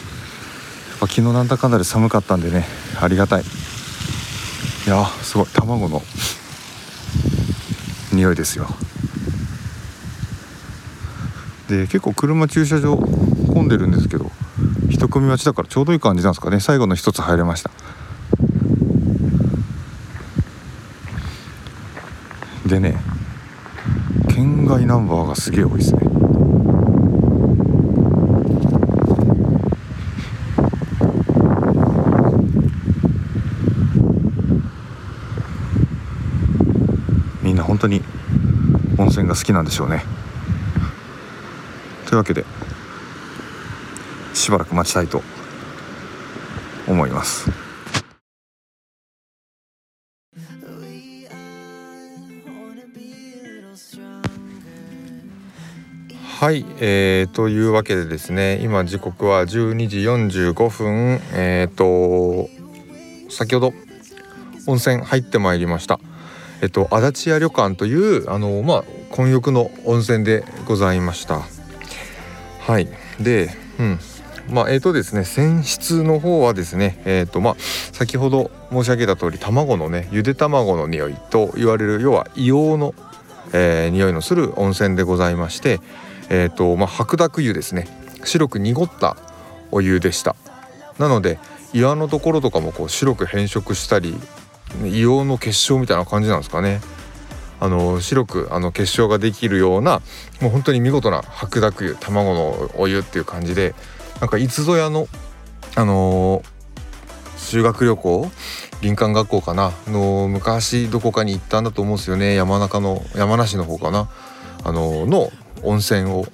[1.00, 2.66] ぱ昨日なんだかんだで寒かったんでね
[3.00, 3.42] ありがたい。
[3.42, 5.46] いやすごい。
[5.46, 6.02] 卵の
[8.12, 8.68] 匂いですよ。
[11.70, 14.30] で結構車駐車場混んでるんですけど
[14.90, 16.60] 一組待ちだからちょうどいい感じなんですかね。
[16.60, 17.70] 最後の一つ入れました。
[22.66, 23.00] でね
[24.78, 26.00] 県外ナンバーがすげえ多いですね
[37.42, 38.02] みんな本当に
[38.98, 40.04] 温泉が好きなんでしょうね
[42.06, 42.44] というわけで
[44.34, 45.22] しばらく待ちたいと
[46.86, 47.67] 思います。
[56.48, 62.48] はい、えー、というわけでですね今時刻は12時45分えっ、ー、と
[63.30, 63.74] 先ほど
[64.66, 66.00] 温泉入ってまいりました。
[66.62, 71.42] えっと足立屋旅館というあのまあ混浴の温泉でございました。
[72.60, 72.88] はい
[73.20, 73.98] でうん
[74.48, 77.56] まあえーとですね泉質の方はですねえっ、ー、とまあ
[77.92, 82.94] 先ほど申し上げた通り卵のねゆで卵の匂いと言われる要は硫黄の、
[83.52, 85.80] えー、匂いのする温泉でございまして
[86.30, 87.88] えーとまあ、白濁湯ですね。
[88.24, 89.16] 白く濁った
[89.70, 90.36] お湯でした。
[90.98, 91.38] なので
[91.72, 94.16] 岩のところとかもこう白く変色したり
[94.82, 96.80] 硫黄の結晶みたいな感じなんですかね。
[97.60, 100.00] あの白くあの結晶ができるような
[100.40, 103.74] もう本当に見事な白濁湯卵のお湯っていう感じで
[104.20, 105.08] なんかいつぞやの
[105.74, 108.30] あのー、修学旅行
[108.80, 112.34] 林間学校かなの昔どこかに行ったんだと思うんですよね。
[112.34, 114.08] 山中の山梨の方かな。
[114.64, 115.30] あのの
[115.62, 116.26] 温泉を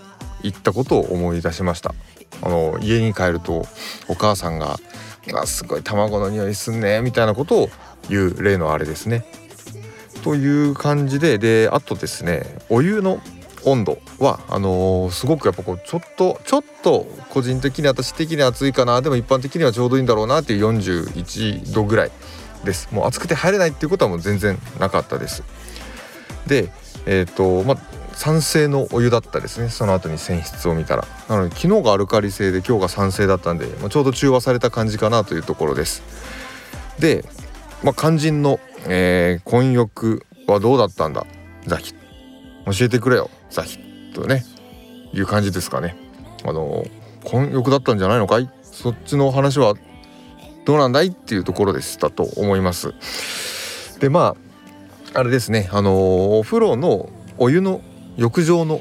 [0.43, 1.95] 行ったことを思い出しました。
[2.43, 3.67] あの家に帰ると
[4.09, 4.79] お母さんが
[5.35, 7.71] 「あすごい卵の匂いすんね」みたいなことを
[8.09, 9.25] 言う例のあれですね。
[10.23, 13.21] という感じでであとですねお湯の
[13.65, 22.11] 温度はあのー、すごくやっぱこうちょっとちょっと個人的に私的には暑いかなでも一般的にはちょうどいいんだろうなっていう41度ぐらい
[22.65, 22.89] です。
[22.93, 25.43] もう暑くて入れないっていうことはもう全然なかったです。
[26.47, 26.71] で
[27.07, 27.79] えっ、ー、とまあ
[28.15, 29.69] 酸性のお湯だったですね。
[29.69, 31.07] その後に泉質を見たら。
[31.29, 36.03] なので昨日がアルカリ性で今日が酸性だったんで、まあ、ちょうど中和された感じかなというところです。
[36.99, 37.25] で、
[37.83, 41.27] まあ、肝心の、えー、混浴はどうだったんだ？
[41.67, 43.31] ザヒ教えてくれよ。
[43.51, 43.79] ザヒ
[44.15, 44.45] とね。
[45.13, 45.97] いう感じですかね。
[46.45, 46.85] あの
[47.25, 48.51] 混浴だったんじゃないのかい？
[48.63, 49.75] そっちの話は
[50.67, 51.09] どうなんだい？
[51.09, 52.95] っていうところでしたと思います。
[54.01, 54.44] でまあ
[55.15, 57.09] あれですねあのお風呂の
[57.39, 57.81] お湯の
[58.17, 58.81] 浴場の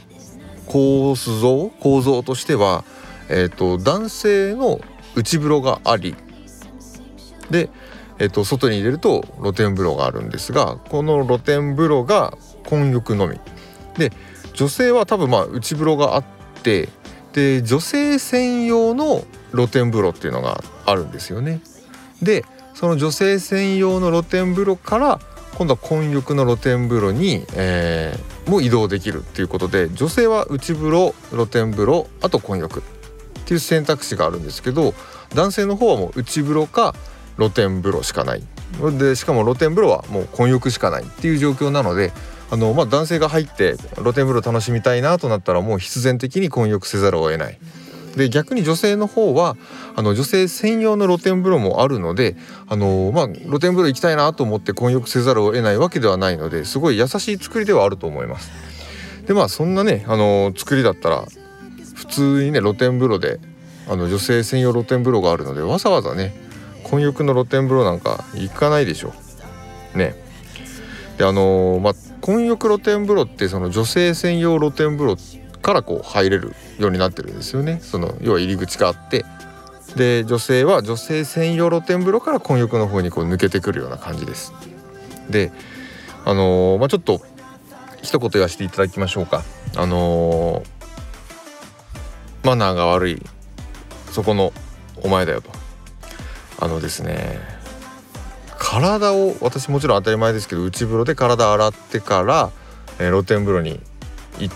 [0.65, 2.83] 構造構造としては、
[3.29, 4.79] えーと、男性の
[5.15, 6.15] 内風呂があり
[7.51, 7.69] で、
[8.17, 13.39] えーと、外に入れると露天風呂があるんですがこの露天風呂が混浴のみ
[13.97, 14.11] で
[14.53, 16.23] 女性は多分まあ内風呂があっ
[16.63, 16.89] て
[17.33, 21.61] で女性専用の露天風呂っていうのがあるんですよね。
[22.21, 25.19] でその女性専用の露天風呂から
[25.57, 32.83] 今度は混浴の露天風呂に、えー、も移動できるっていうことで女性は内風呂露天風呂あと混浴っ
[33.45, 34.93] ていう選択肢があるんですけど
[35.35, 36.95] 男性の方はもう内風呂か
[37.37, 38.43] 露天風呂しかない
[38.97, 42.11] でしかも露天風呂はもう混浴しかないっていう状況なので
[42.49, 47.59] あの、まあ、男性が入って露天風呂楽しみたいなとなったらもう必然的に混浴せざるを得ない。
[48.15, 49.57] で逆に女性の方は
[49.95, 52.35] あの女性専用の露天風呂もあるので
[52.67, 58.51] あの、まあ、露天風呂行きたいなと思って混浴せざるを得ないわけではないのですごい優しい作りではあると思います。
[59.25, 61.25] でまあそんなねあの作りだったら
[61.95, 63.39] 普通にね露天風呂で
[63.87, 66.33] あの女性専用露天風呂があるのでわざわざね
[66.83, 69.13] 混浴の露天風呂なんか行かないでしょ。
[69.95, 70.15] ね。
[71.17, 77.79] であのまあ混浴露天風呂ってその女性専用露天風呂ってからこう入れるようになってるんですよね。
[77.81, 79.25] その要は入り口があって。
[79.95, 84.53] で女性は女性専用露天風呂から混浴の方にこう抜けてくるような感じです。
[85.29, 85.51] で
[86.25, 87.21] あのー、まあちょっと
[88.01, 89.43] 一言言わせていただきましょうか。
[89.75, 93.21] あのー、マナーが悪い
[94.11, 94.51] そこの
[95.01, 95.49] お前だよと。
[96.59, 97.39] あのですね
[98.57, 102.51] 体を私もちろん当たり前ですけど内風呂で体洗ってから、
[102.99, 103.79] えー、露天風呂に
[104.39, 104.55] 行っ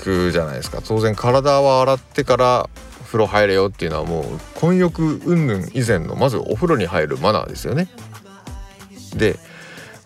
[0.00, 2.70] くじゃないですか当然体は洗ってから
[3.04, 4.24] 風呂入れよっていうのはもう
[4.54, 7.88] 混浴云々以前のまずお風呂に入るマナーですよね。
[9.16, 9.38] で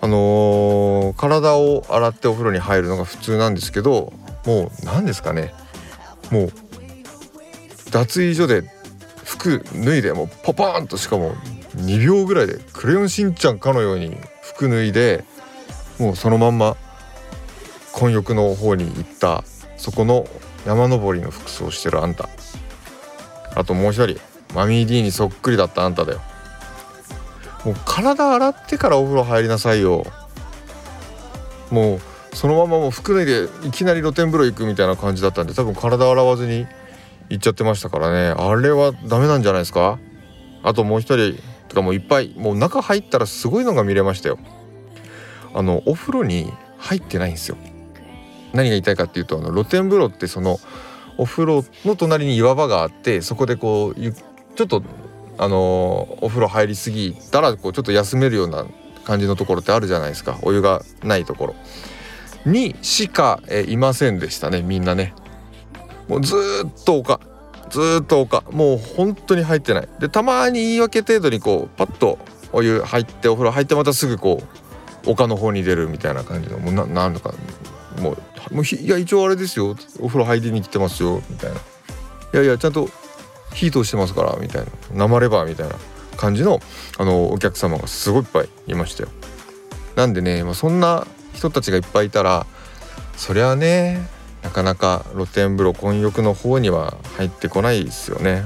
[0.01, 4.13] あのー、体を洗ってお風呂に入るのが普通なんですけど
[4.45, 5.55] もう何ですかね
[6.31, 6.53] もう
[7.91, 8.65] 脱衣所で
[9.25, 11.35] 服脱いでもうパパーンとしかも
[11.77, 15.25] 2秒ぐらいでクレヨンしんちゃんかのように服脱いで
[15.99, 16.77] もうそのまんま
[17.93, 19.45] 混浴の方に行った
[19.85, 20.27] そこの
[20.65, 22.31] 山登りの服装してるあんた。
[23.55, 24.19] あともう一人
[24.55, 26.23] マミー D にそっくりだったあんただよ。
[27.67, 30.07] もう体洗ってからお風呂入りなさいよ。
[31.71, 32.01] もう
[32.35, 36.67] そのままもう服脱いでいきなり露天風呂行くみたいな感じだったんで多分体洗わずに
[37.29, 38.35] 行っちゃってましたからね。
[38.35, 39.99] あれはダメなんじゃないですか？
[40.63, 44.39] あともう一人とかもういっぱいもう中入ったらすごいのが見れましたよ。
[45.53, 47.59] あのお風呂に入ってないんですよ。
[48.55, 50.59] 何が言いたいかっていうとあの露天風呂ってその
[51.19, 54.83] お風呂の隣に岩場があってそこでこうちょっと
[55.37, 58.65] あのお風呂入りすぎたらこうちょっと休めるような
[59.05, 60.39] 感じのところってあるじゃないですか。
[60.43, 61.55] お湯がないところ。
[62.47, 65.15] にしか、えいませんでしたねみんなね。
[66.09, 67.21] もうずっと丘。
[67.71, 68.45] ずっと丘。
[68.51, 69.89] もう本当に入ってない。
[69.99, 72.19] でたまに言い訳程度にこうパッと
[72.53, 74.43] お湯入ってお風呂入ってまたすぐこ
[75.07, 77.35] う丘の方に出るみたいな感じのもうななんか
[78.01, 78.19] もう
[78.51, 79.77] もういや一応あれですよ。
[80.01, 81.23] お風呂入りに来てますよ。
[81.31, 81.57] みたいな。
[81.57, 81.61] い
[82.33, 82.89] やいやちゃんと
[83.53, 84.37] 火通してますから。
[84.41, 84.71] みたいな。
[84.93, 85.75] 生レバーみたいな。
[86.17, 86.61] 感じの
[86.99, 89.09] あのお客様がすごいいっぱいいましたよ。
[89.97, 92.47] なんでね、まあ、そんな人たちがいっぱいいたら
[93.17, 94.09] そりゃね
[94.43, 98.45] なかなか露天風呂混浴の方には入ってこないですよね。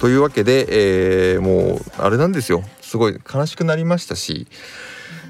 [0.00, 2.62] というわけで、えー、もうあれなんですよ。
[2.80, 4.46] すごい悲しくなりましたし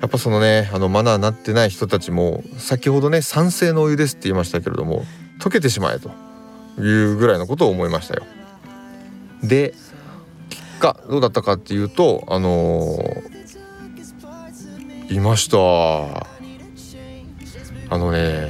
[0.03, 5.05] やっぱそのねあのマナーなってない人たちも先ほどね酸性のお湯ですって言いましたけれども
[5.39, 6.11] 溶けてしまえと
[6.83, 8.25] いうぐらいのことを思いましたよ。
[9.45, 9.75] で
[10.51, 15.59] 結果どうだったかっていうとあのー、いました。
[17.89, 18.49] あのね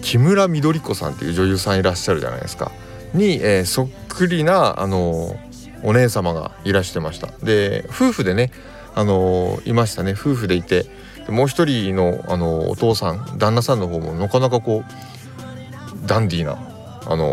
[0.00, 2.72] 木村緑子さんっていう女優さんいらっしゃるじゃないですか。
[3.12, 7.26] に、えー、そっくりなあのー、お姉様がいらしてました。
[7.42, 8.50] で夫婦でね
[8.94, 10.12] あのいましたね。
[10.12, 10.86] 夫婦でいて。
[11.28, 16.58] もう一人のあのお父さん旦那さんの方もなかなかこうダンディーな
[17.06, 17.24] あの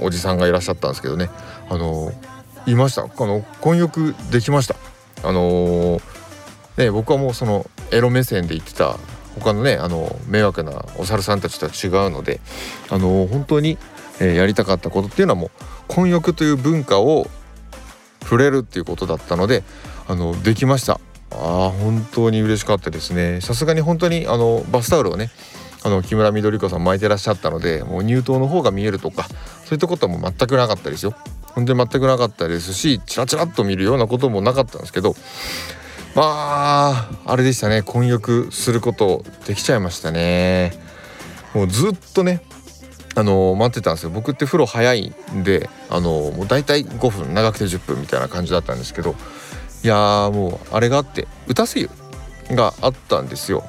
[0.00, 1.28] おじさんがいらっしゃったんですけどね。
[1.68, 2.12] あの
[2.64, 3.02] いました？
[3.02, 4.76] あの婚浴できました？
[5.24, 6.00] あの
[6.76, 8.96] ね僕はもうそのエロ目線で言ってた
[9.40, 12.38] 他のねあの迷惑なお猿さんたちとは違うので
[12.88, 13.78] あの本当に、
[14.20, 15.50] えー、やりたかったことっていうのはもう
[15.88, 17.26] 婚浴という文化を
[18.22, 19.64] 触れるっていうことだったので
[20.08, 21.00] あのできました。
[21.30, 23.40] あ本当に嬉しかったですね。
[23.42, 25.30] さすがに本当にあのバスタオルをね
[25.84, 29.24] あの木村緑子さん巻いてらっしゃったのでもう乳頭の方が見えるとか
[29.64, 31.14] そういったことはもう全くなかったですよ。
[31.54, 35.14] 本当に全くなかったですしチラチラっと見るようなこともなかったんですけど
[36.14, 37.82] まああれでしたね。
[37.82, 40.72] 混浴することできちゃいましたね。
[41.54, 42.42] もうずっとね
[43.14, 44.10] あの待ってたんですよ。
[44.10, 49.14] 僕って風呂早いんであのもう大体5分長くて10分みたいな感じだったんですけど
[49.84, 51.88] いやーもうあれがあって打たせ湯
[52.50, 53.64] があったんですよ。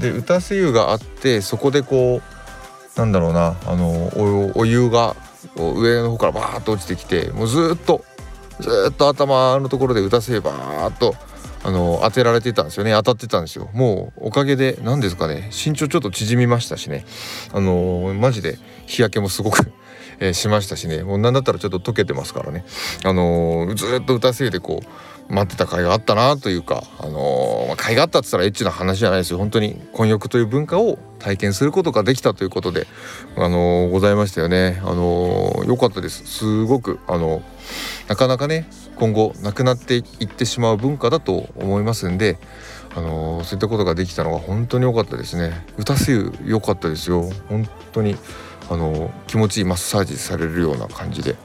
[0.00, 2.20] で打たせ湯があってそこでこ
[2.96, 4.10] うなんだろうなあの
[4.56, 5.16] お湯が
[5.56, 8.04] 上の方からバーッと落ちてきてもうずっと
[8.60, 11.14] ずっと頭のところで打たせ湯バーッと
[11.62, 12.92] あの当てられてたんですよね。
[12.92, 13.68] 当たってたんですよ。
[13.74, 17.04] もうおかげで何ですかね身長ちょっと縮みましたしね。
[17.52, 19.72] あのマジで日焼けもすごく
[20.22, 21.02] えー、しましたしね。
[21.02, 22.64] もう何だったらちょっと溶けてますからね。
[23.04, 24.86] あのー、ずっと歌せいでこう
[25.30, 29.38] 待ってた甲斐があったなというかあのー、まあ、甲斐があったっつったらエッチな話じゃないですよ。
[29.38, 32.86] 本当に混浴という文化を体験することができたということで
[33.36, 34.80] あのございましたよね。
[34.84, 36.26] あの良かったです。
[36.26, 37.42] すごくあの
[38.08, 42.38] なかなかね今後なくなっていってしまう文化だと思いますんで
[42.96, 45.64] あのそういったことができたのが本当に良かったですね。
[45.78, 47.30] 歌せ湯良かったですよ。
[47.48, 48.16] 本当に
[48.68, 51.36] あの気持ちいいマッサージされるような感じで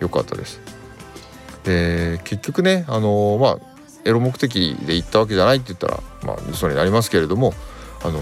[0.00, 0.73] 良かったです。
[1.64, 7.54] で結局ねあのまあエロ目的で行ったわけじゃないって言ったらまあ嘘になりますけれども
[8.04, 8.20] あの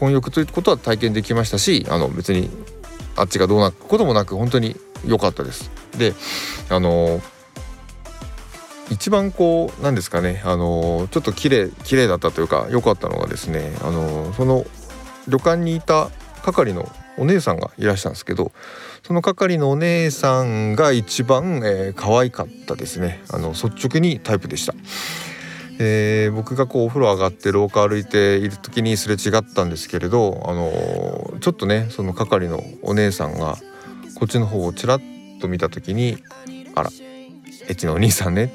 [0.00, 2.48] 婚浴ということは体験できましたしあの別に
[3.16, 4.76] あっちがどうなることもなく本当に
[5.06, 5.70] 良かったです。
[5.96, 6.14] で
[6.70, 7.20] あの
[8.90, 14.64] 一番こうなんですかねあのちょっと綺麗綺麗だったというか良かったのがですねあのその
[15.28, 16.08] 旅館にいた
[16.42, 18.52] 係のお姉さんがいらしたんですけど
[19.08, 24.74] その係のお姉さんが一番、えー、可愛かったですねあの率直にタイプでした。
[25.78, 33.56] えー、僕がこうお風呂上がって廊下歩いている時にすれ違ったんですけれど、あのー、ちょっとねその係のお姉さんが
[34.14, 35.00] こっちの方をちらっ
[35.40, 36.18] と見た時に
[36.76, 38.52] 「あらエッチのお兄さんね」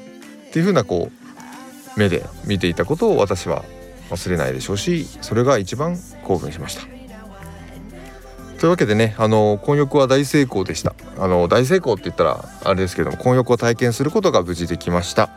[0.50, 3.64] っていう風なこう目で見ていたことを私は
[4.08, 6.93] 忘れないでしょうしそれが一番興奮しました。
[8.64, 10.94] というわけでねあの混浴は大成功でした。
[11.18, 15.28] あの大成功って言ったらあれですけども混浴を体験することが無事できました。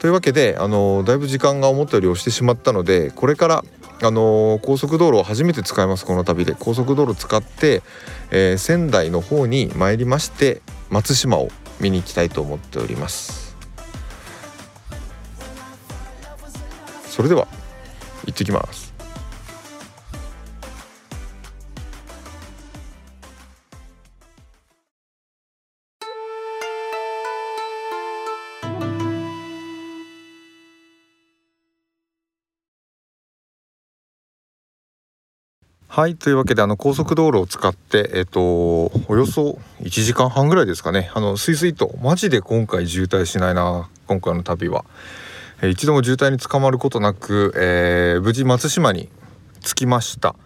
[0.00, 3.64] というわけであのだいぶ時間が思ったより押してしまったのでこれから
[4.02, 6.54] あの高速道路を初めて使いますこの旅で。
[6.60, 7.82] 高速道路使って、
[8.30, 10.60] えー、仙台の方に参りまして
[10.90, 11.48] 松島を
[11.80, 13.56] 見に行きたいと思っております。
[17.06, 17.48] それでは
[18.26, 18.87] 行ってきます。
[35.90, 38.42] はいというわけであの高速道路を使ってえっ、と
[39.08, 41.10] およそ1時間半ぐらいですかね。
[41.14, 44.84] あのスイスイとマジで今回渋滞しないな今回の旅は。
[45.62, 49.08] え一度も渋滞に捕まることなく、えー、無事松島に
[49.64, 50.36] 着きました。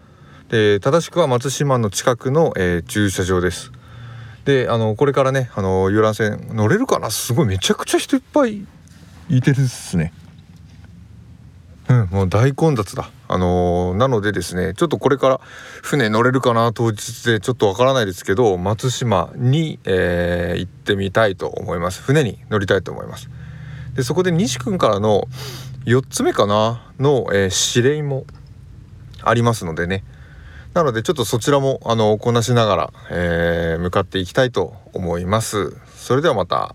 [0.49, 3.73] で正しくは松島の近くの、えー、駐車場です。
[4.45, 7.11] であのこれからねあの遊覧船乗れるかな？
[7.11, 8.65] すごいめちゃくちゃ人いっぱい
[9.29, 10.13] いてるっすね。
[11.89, 13.11] うんもう大混雑だ。
[13.29, 15.41] あのー、なのでですねちょっとこれから
[15.83, 22.03] 船乗れるかな当日でちょっとわからないですけど松島に、えー、行ってみたいと思います。
[22.03, 23.29] 船に乗りたいと思います。
[23.95, 25.25] でそこで西君からの
[25.85, 28.25] 4つ目かなの、えー、指令も
[29.23, 30.05] ありますのでね。
[30.75, 35.77] なのでちょっとそちらもあのこなしながら、え、向かっていきたいと思います。
[35.97, 36.75] それではまた。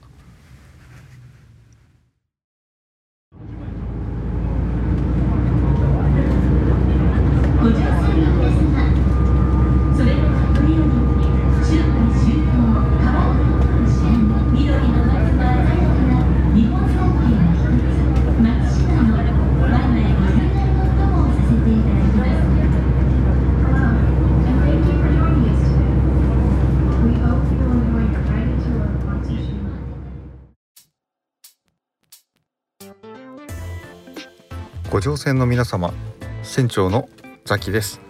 [34.98, 35.94] ご乗船の皆様
[36.42, 37.08] 船長の
[37.46, 38.02] ザキです。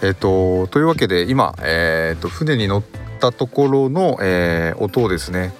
[0.00, 2.82] えっ、ー、とというわけで今、えーと、船に乗っ
[3.20, 5.52] たところの、えー、音をですね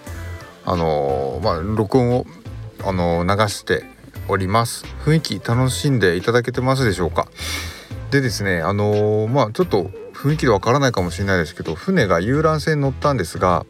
[0.65, 2.25] あのまあ録音を
[2.83, 3.85] あの流して
[4.27, 4.87] おります。
[5.05, 7.29] 雰囲気楽しんでいただけてますでしょうか。
[8.11, 13.67] でですねあのまあちょっと雰囲気でわからないかもしれないですけど船が遊覧船に乗ったんですが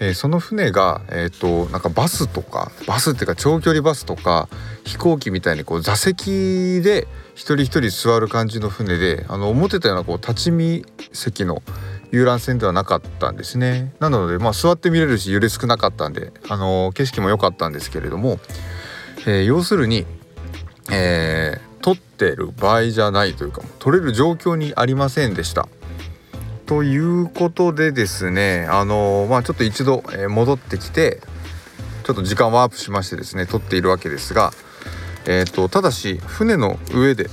[0.00, 4.48] えー、その船が、えーと、なんかバスとかバスっていうか長距離バスとか
[4.84, 11.62] 飛行機みたいにこう座席で一人一人座る感じの船であの思ってたようなこう立ち見席の
[12.10, 18.38] 遊覧船ではなかったんですねなのでまあ座って見れるし揺れ少なかったんで、あの景色も良かったんですけれども、
[19.26, 20.06] えー、要するに、
[20.92, 25.68] えー、撮ってる場合じゃないというか撮れる状況にありませんでした。
[26.66, 31.20] ということでですねあのまあちょっと一度、戻ってきて
[32.04, 34.52] ちょっと時間ワープしましてですね撮っているわけですが、
[35.26, 37.28] えーと、ただし船の上で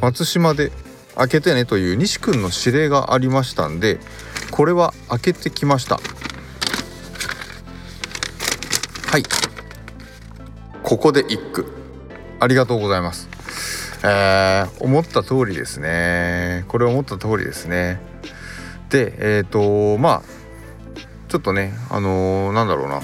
[0.00, 0.72] 松島で
[1.14, 3.98] 開けてねという西君の指令がありましたんで
[4.50, 5.98] これは開けてきました。
[9.12, 9.22] はい。
[10.82, 11.66] ここで一句。
[12.40, 13.31] ありがとうございます。
[14.04, 16.64] えー、思った通りですね。
[16.68, 18.00] これ思った通りですね。
[18.90, 20.22] でえっ、ー、とまあ
[21.28, 23.00] ちょっとねあのー、なんだろうな。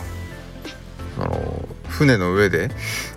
[1.20, 2.70] あの船の上で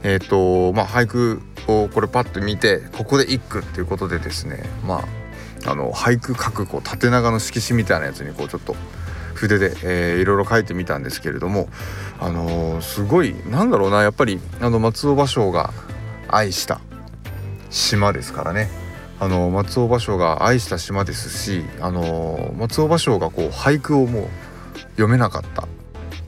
[0.03, 5.03] えっ、とまあ俳句をこれパッと見てここで一句っていうことでですねま
[5.65, 8.75] ああの俳句書くこう縦長の色紙みたいなやつにこうちょっと
[9.35, 11.67] 筆で、えー、いろいろ書いてみたんですけれども
[12.19, 15.71] あのー、すごいなんだろうなやっぱりあの松尾芭蕉が
[16.27, 16.81] 愛した。
[17.71, 18.69] 島ですからね
[19.19, 24.27] あの松尾芭蕉が愛した島ですしあの松尾芭蕉がこう俳句をもう
[24.91, 25.67] 読めなかった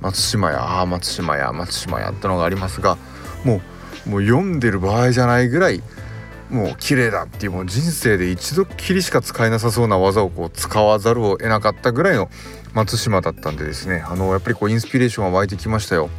[0.01, 2.97] 松島やああ松島や松島やってのがありますが
[3.43, 3.61] も
[4.05, 5.81] うもう読んでる場合じゃないぐらい
[6.49, 12.29] もう綺麗だっていうもう人生で一度きりしか使えなさそうな技をこう使わざるを得なかったぐらいの
[12.73, 16.09] 松島だったんでですねあのやっぱりこうインスピレーションが湧いてきましたよ。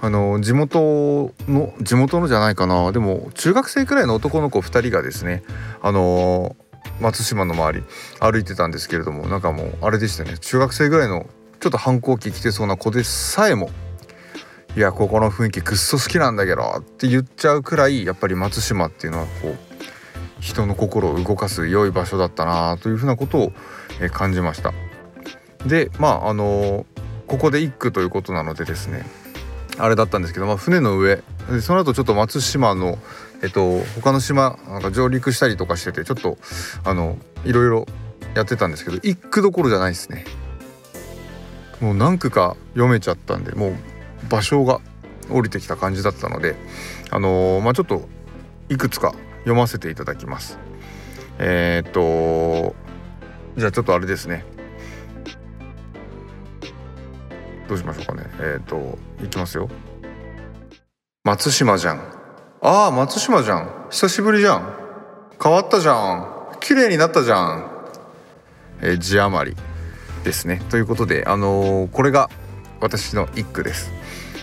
[0.00, 5.42] あの地元の地元のじゃないかなでも中学生くらいの男の子2人がですね
[5.82, 6.56] あの
[7.00, 7.84] 松島の周り
[8.20, 11.26] 歩いてたんですけれどもなんかもうあれでしたね中学生ぐらいの
[11.60, 13.70] ちょっと反抗期来てそうな子でさえも
[14.76, 19.56] 「いやここの雰囲気くっそ好きなんだけど」って言っちゃうくらいやっぱり松島っていうのはこう
[20.40, 23.52] 人の心を動かす良い場所だったなというふうなことを
[24.12, 24.72] 感じました。
[25.66, 26.86] でまああの
[27.26, 29.04] ここで一句ということなのでですね
[29.78, 31.22] あれだったんですけど、まあ、船の上。
[31.62, 32.98] その後ちょっと松島の、
[33.42, 36.36] えっと、他の島なんか上陸したりとかしててちょっと
[36.84, 37.86] あのいろいろ
[38.34, 40.24] やってたんですけど一句どころじゃないですね。
[41.80, 43.76] もう何句か読めちゃったんでもう
[44.28, 44.80] 場所が
[45.30, 46.56] 降りてきた感じだったので
[47.10, 48.08] あのー、まあちょっと
[48.68, 50.58] いくつか読ませていただきます。
[51.38, 52.74] えー、っと
[53.56, 54.44] じゃあちょっとあれですね。
[57.68, 58.22] どうしましょうかね。
[58.40, 59.68] えっ、ー、といきますよ。
[61.24, 62.00] 松島じゃん。
[62.62, 63.86] ああ松島じゃん。
[63.90, 64.74] 久しぶりじゃん。
[65.40, 66.58] 変わったじゃん。
[66.60, 67.70] 綺麗になったじゃん。
[68.80, 69.56] えー、字余り
[70.24, 70.62] ですね。
[70.70, 72.30] ということであのー、これが
[72.80, 73.92] 私の一句です。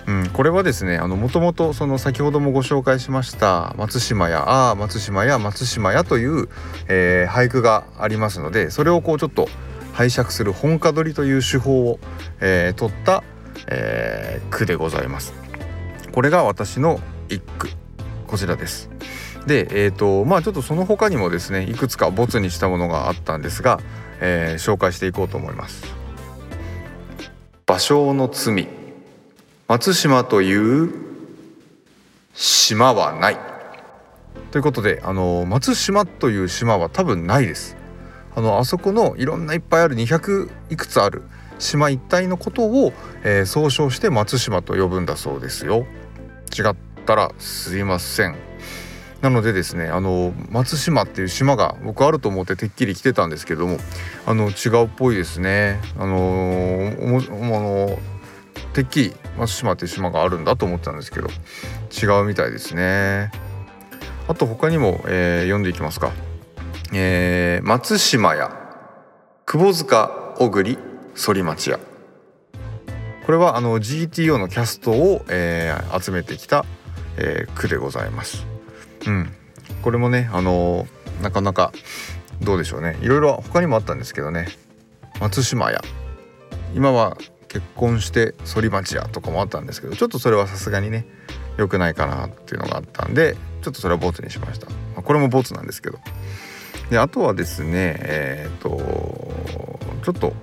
[0.07, 6.47] うん、これはですねもともとその先ほどもご紹介しました松島やああ松島や松島やという、
[6.87, 9.49] えー、俳句がありますのでそれをこうちょっと
[9.95, 11.99] 拝借する本歌取りという手法を、
[12.41, 13.23] えー、取った、
[13.67, 15.33] えー、句でございます。
[16.11, 17.69] これが私の一句
[18.27, 18.89] こちらです。
[19.47, 23.79] でえーとまあちょっとその他にもですねいくつかボツにしたものがあったんですが、
[24.19, 25.85] えー、紹介していこうと思います。
[27.65, 28.67] 芭蕉の罪
[29.67, 30.89] 松島という
[32.33, 33.37] 島はない
[34.51, 37.77] ということであの松島という島は多分ないです
[38.35, 41.23] あのあそこのいろんないっぱいある200いくつある
[41.57, 45.85] 島一帯のことを、えー、総称して松島と呼ぶんだそうですよ。
[46.57, 46.75] 違っ
[47.05, 48.35] たらすいません。
[49.21, 53.77] なのでですねあの松島っていう島が僕あると思っててっきり来てたんですけども
[54.25, 55.79] あの違うっぽいですね。
[55.97, 57.97] あのー、
[58.73, 61.29] てっきり松島っていう島があるんだと思ったんですけど
[61.89, 63.31] 違うみたいですね。
[64.27, 66.11] あと他にも、えー、読んでいきますか。
[66.93, 68.51] えー、松島屋
[69.45, 70.77] 窪塚小栗
[71.15, 71.79] 反町屋。
[73.25, 76.65] これはあの GTO のキャストを、えー、集めてきた、
[77.17, 78.45] えー、句でございます。
[79.07, 79.31] うん、
[79.81, 81.71] これもねあのー、なかなか
[82.41, 82.97] どうでしょうね。
[83.01, 84.47] いろいろ他にもあったんですけどね。
[85.19, 85.81] 松島屋。
[86.75, 87.17] 今は
[87.47, 91.07] 結婚して反町屋とかもあったんですけどちょっとそれはさすがにね
[91.57, 94.67] 良くないかなっていうのがあったんでちょっとそれはボツにしました、
[95.01, 95.99] これもボツなんですけど。
[96.89, 98.77] であとはですねえっ、ー、と
[100.03, 100.33] ちょっと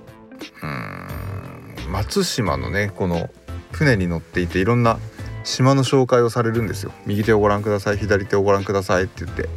[0.61, 3.29] うん松島のねこの
[3.71, 4.99] 船に乗っていていろんな
[5.43, 6.91] 島の紹介をされるんですよ。
[7.05, 9.49] 右手をご覧ください左手をご覧くださいって言って。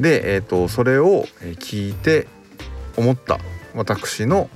[0.00, 1.26] で、えーと、それを
[1.58, 2.28] 聞いて
[2.96, 3.38] 思った
[3.74, 4.48] 私の、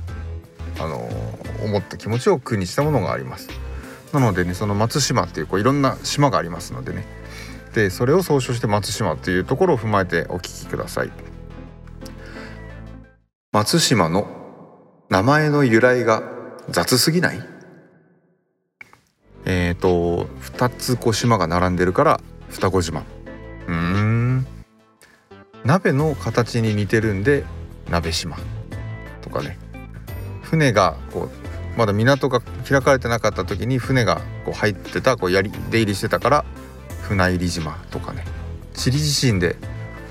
[0.79, 3.49] あのー、思った気持ちを句にしたものがあります。
[4.12, 7.05] なのでねその松島っていうこういろんな島がありますのでね。
[7.74, 11.11] でそれを総称して松島っていうところを踏まえてお聞きください。
[13.59, 14.29] 松島の
[15.09, 16.23] 名前の由来が
[16.69, 17.43] 雑すぎない？
[19.47, 23.03] えっ、ー、と2つこう島が並んでるから双子島。
[23.67, 24.47] うん。
[25.65, 27.43] 鍋の形に似てるんで
[27.91, 28.37] 鍋島。
[29.23, 29.59] とかね。
[30.43, 36.45] 船がこうまだ港が開かれてなかった時に船がこう入ってたこうやり出入りしてたから
[37.03, 38.25] 船入り島とかね。
[38.75, 39.57] チリ地震で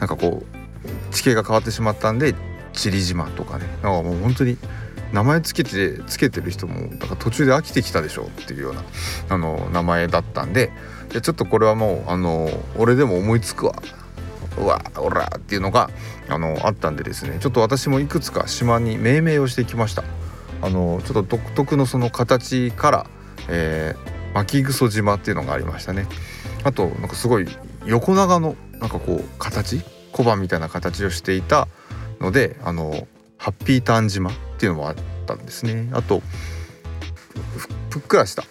[0.01, 2.35] なんかこう地形が変わってしまったんで
[2.77, 3.65] チリ島とかね。
[3.83, 4.57] なんかもう本当に
[5.11, 8.83] 名前つけてつけてる人もだから途中で飽きてきたでしょっていうような
[9.29, 10.71] あの名前だったんで
[11.09, 13.73] でちょっとこれはもうあの俺でも思いつくわ。
[14.59, 15.91] うわおらっていうのが
[16.27, 20.03] あのあったんでですねちょっと私もいくつか島に命名をしてきました。
[20.63, 23.05] あのちょっと独特のその形から、
[23.49, 26.07] えー、巻きぐそ島っていうのがありましたね。
[26.63, 27.47] あとなんかすごい
[27.85, 31.67] 横長のなんかこう形小判みたいな形をしていた
[32.19, 33.07] のであの
[33.37, 34.95] ハッピーターン島っていうのもあっ
[35.25, 35.89] たんですね。
[35.93, 36.21] あと
[37.89, 38.43] ふっくらした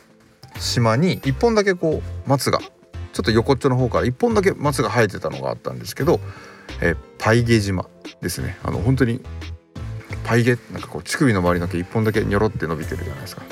[0.59, 6.21] 島に1本だけこう松がちょっと横っちょの方から1本だけ松が生えてたのがあったんですけど、
[6.83, 7.89] え、パイゲ島
[8.21, 8.59] ですね。
[8.63, 9.23] あの本当に
[10.25, 13.43] パイゲなんかこう乳首の周りの毛1本だけニョロって伸びてるじゃないですか。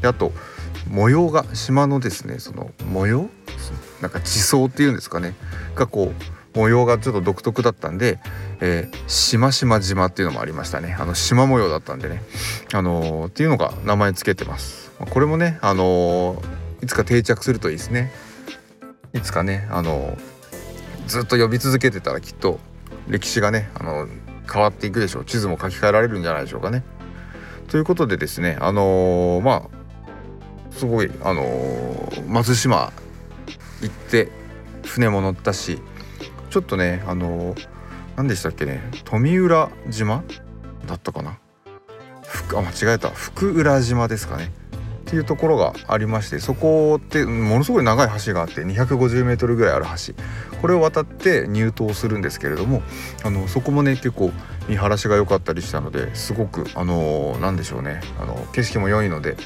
[0.00, 0.32] であと
[0.88, 3.28] 模様が島のですねその模様？
[4.00, 5.34] なんか地層っていうんですかね。
[5.74, 8.20] がこう模様がちょっと独特だったんで、
[8.60, 10.96] えー、しましま島っていうのもありましたね。
[10.98, 12.22] あの島模様だったんでね。
[12.72, 14.92] あのー、っていうのが名前つけてます。
[14.98, 18.12] これもねあのー、いつか定着するといいですね。
[19.12, 20.16] いつかねあの
[21.06, 22.58] ずっと呼び続けてたらきっと
[23.08, 24.08] 歴史がねあの
[24.50, 25.24] 変わっていくでしょう。
[25.24, 26.84] 地図も書き換えられるんじゃないでしょうかね。
[27.68, 32.92] ということでですねあのまあすごいあの松島
[33.80, 34.30] 行って
[34.84, 35.80] 船も乗ったし
[36.54, 37.56] ちょっとねあの
[38.14, 40.22] 何でしたっけね富浦島
[40.86, 41.40] だったかな？
[42.56, 43.10] あ間違えた。
[43.10, 44.52] 福浦島ですかね。
[45.00, 50.14] っていうところがありましてそこってものすごい長い橋があって 250m ぐらいある橋。
[50.60, 52.82] これを渡って入島するんですけれども
[53.24, 54.30] あのそこもね結構
[54.68, 58.00] 見晴らしが良かったりしたのですごくあの何でしょうね。
[58.20, 59.36] あの景色も良いので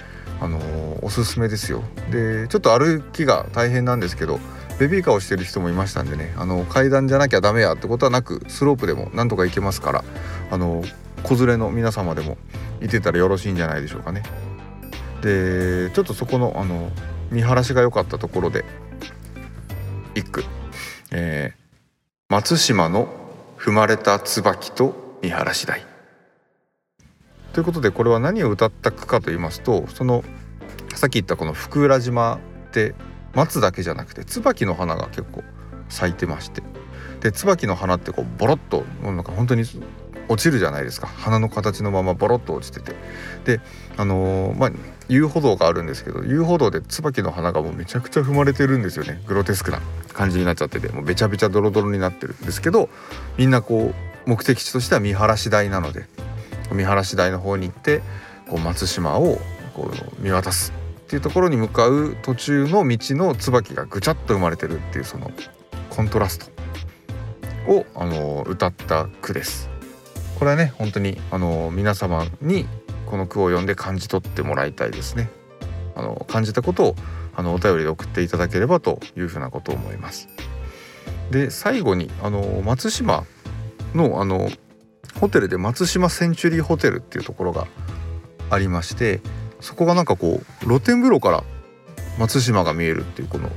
[0.42, 0.60] あの
[1.00, 1.82] おすすめですよ。
[2.10, 4.38] でちょっと歩きが大変なんですけど
[4.78, 10.04] ベビーカーをしてる人もいましたんでねあの階段じゃなきゃダメやってことはなくスロープでもなんとか行けますから
[10.50, 10.84] あの
[11.22, 12.36] 子連れの皆様でも
[12.80, 14.22] いてたらよろしいんじゃないでしょうかね。
[15.22, 16.90] でちょっとそこのあの
[17.30, 18.64] 見晴らしが良かったところで
[20.14, 20.44] 一句、
[21.10, 21.58] えー、
[22.28, 23.08] 松島の
[23.58, 25.84] 踏まれた椿と見晴らし台。
[27.52, 30.22] ということでこれは何を歌った句かと言いますとその
[30.94, 32.36] さっき言ったこの福浦島
[32.68, 32.94] って
[33.38, 35.44] 松だけじゃなくて椿の花が結構
[35.88, 36.62] 咲いてまして。
[37.20, 39.64] で椿の花ってこうボロッとなんか本当に
[40.28, 41.06] 落ちるじゃないですか。
[41.06, 42.96] 花の形のままボロッと落ちてて。
[43.44, 43.60] で
[43.96, 44.70] あのー、まあ
[45.08, 49.22] 遊歩道があるんですけど遊歩道で椿の花がもうめちゃくちゃ踏まれてるんですよね。
[49.26, 49.80] グロテスクな
[50.12, 50.88] 感じになっちゃってて。
[50.88, 52.88] もうべちゃべちゃドロドロになってるんですけど
[53.36, 53.94] みんなこ
[54.26, 56.06] う目的地としては見晴らし台なので
[56.72, 58.02] 見晴らし台の方に行って
[58.48, 59.38] こう松島を
[59.74, 60.77] こう見渡す。
[61.08, 65.30] っていうところに向かう途中の道の椿がぐちゃっと生まれてるっていうその
[65.88, 69.70] コントラストをあの歌った句です。
[70.38, 72.66] これはね本当にあの皆様に
[73.06, 75.30] この句を読んで感じ取ってもらいたいですね。
[75.96, 76.94] あの感じたことを
[77.34, 80.28] あのお便りで送っていただければというふうなことを思います。
[81.30, 83.24] で最後にあの松島
[83.94, 84.50] のあの
[85.18, 87.66] ホテルで松島センチュリーホテルっていうところが
[88.50, 89.22] ありまして
[89.60, 91.44] そこがなんかこう露天風呂から
[92.18, 93.50] 松島が見えるっていうこの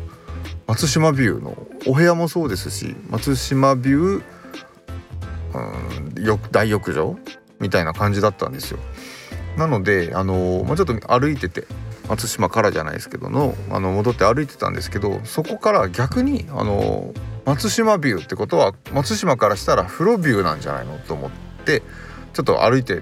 [0.68, 4.24] 松島ビューのお部屋もそうですし松島ビュー
[5.54, 7.18] うん大浴場
[7.60, 8.80] みたいな感じだったんですよ。
[9.58, 11.66] なのであの、まあ、ちょっと歩いてて
[12.08, 17.14] 松島からじゃないですけどのあの戻って歩いてたんですけどそこから逆にあの
[17.46, 21.32] 松島ビューってことは松島からしたら風呂ビューなんじゃないのと思っ
[21.66, 21.82] て
[22.34, 23.02] ちょっと歩いて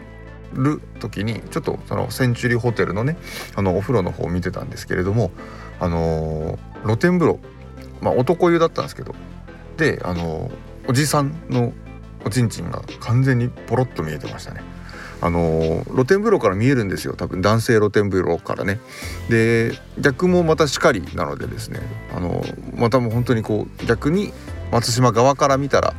[0.54, 3.18] る時にちょっとそのセンチュリーホテルのね
[3.56, 5.32] あのお風呂の方を見てたんですけれども
[5.80, 7.40] あのー、露天風呂
[8.02, 9.16] まあ男湯だったんですけど
[9.78, 11.74] であのー、おじさんの
[12.26, 14.62] おちんちんが完全にポロッと見えてましたね。
[15.22, 18.80] あの露天風呂から見えるんですよ多分男性露天風呂からね
[19.30, 21.82] で逆もまたしかりなのでですね
[22.16, 22.42] あの
[22.76, 24.32] またもう本当にこう逆に
[24.72, 25.94] 松島側から見たら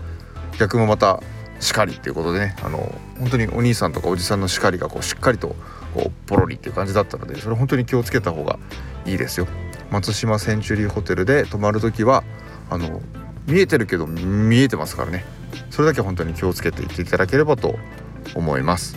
[0.59, 1.22] 逆もまた
[1.61, 5.54] 叱りっていうことでねあの本当にお兄さんとかおじさんの叱りがこうしっかりと
[5.94, 8.58] こうポロリっていう感じだったのでそれ本当に気をつけた方が
[9.06, 9.46] いいですよ。
[9.90, 12.22] 松島センチュリーホテルで泊まる時は
[12.70, 13.00] あの
[13.46, 15.24] 見えてるけど見えてますからね。
[15.70, 17.76] それだけ本当に気をつけていっていただければと
[18.34, 18.96] 思います。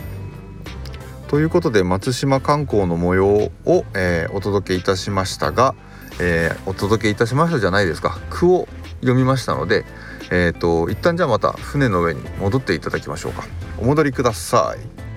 [1.28, 3.50] ということで松島観光の模様を、
[3.94, 5.74] えー、お届けいたしましたが、
[6.20, 8.18] えー、お届けいたしましたじゃないですか。
[8.30, 8.68] 句を
[9.00, 9.84] 読みましたので、
[10.36, 13.44] えーと、一旦じゃあまた船の上に戻っていただきましょうか
[13.78, 15.13] お戻りください。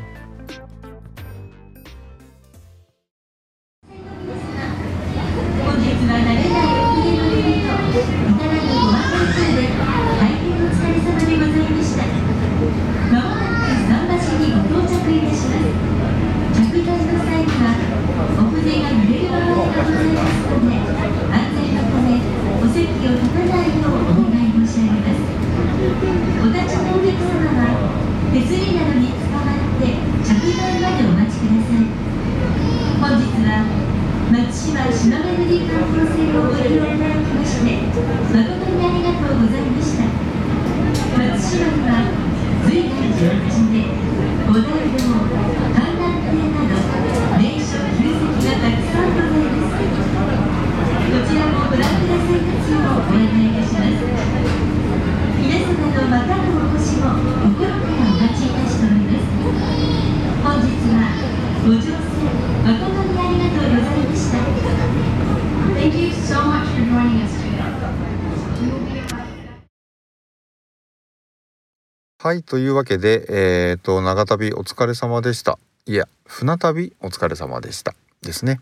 [72.28, 75.58] はいというわけでえっ、ー、と長旅お疲れ様でした。
[75.86, 78.60] いや船旅お疲れ様でしたですね、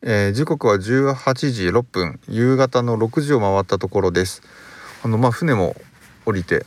[0.00, 4.40] えー、時刻は18時6分夕方の6時を回ったところです。
[5.04, 5.76] あのまあ船も
[6.24, 6.64] 降りて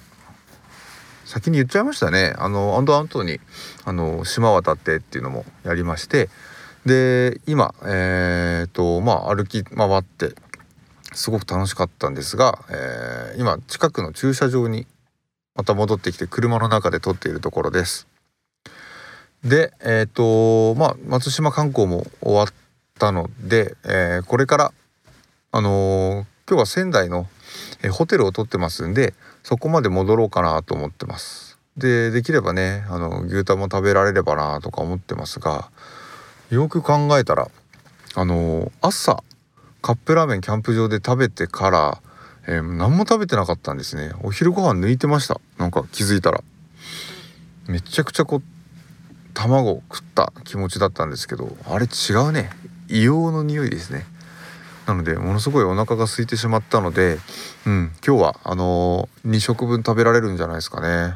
[1.26, 2.36] 先に言っちゃいましたね。
[2.38, 3.40] あのアンドアントに
[3.84, 6.30] あの島渡ってっていうのもやりまして
[6.86, 10.36] で今えっ、ー、とまあ歩き回って
[11.14, 14.86] すごく楽しかったんですが、えー、今近くの駐車場に
[15.56, 18.08] また戻ってきて車の中で撮っているところです。
[19.44, 22.48] でえっ、ー、とまあ松島観光も終わっ
[23.00, 24.74] たので、えー、これから
[25.52, 27.28] あのー、今日は仙台の、
[27.84, 31.58] えホテルを取ってますんでそこまで戻ろうかなと思ってます。
[31.78, 35.70] でできればねあの牛タンも食べられればなとか思ってますが
[36.50, 37.50] よく考えたら
[38.16, 39.24] あの朝
[39.82, 42.02] カップラーメンキャンプ場で食べてから
[42.48, 44.12] えー、何も食べてなかったんですね。
[44.24, 45.40] お昼ご飯抜いてました。
[45.58, 46.44] なんか気づいたら。
[47.68, 48.44] めちゃくちゃこう
[49.34, 52.50] 卵食った気持ちだったんですけどあれ違うね。
[52.88, 54.06] 硫黄の匂いですね。
[54.86, 57.18] なのでものすごいお腹が空いてしまったので、
[57.66, 61.16] うん、今日はあのー、2食分食べられるんじゃないですかね。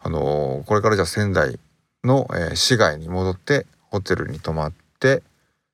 [0.00, 1.58] あのー、これからじゃあ仙台
[2.04, 5.22] の、えー、市街に戻ってホテルに泊まって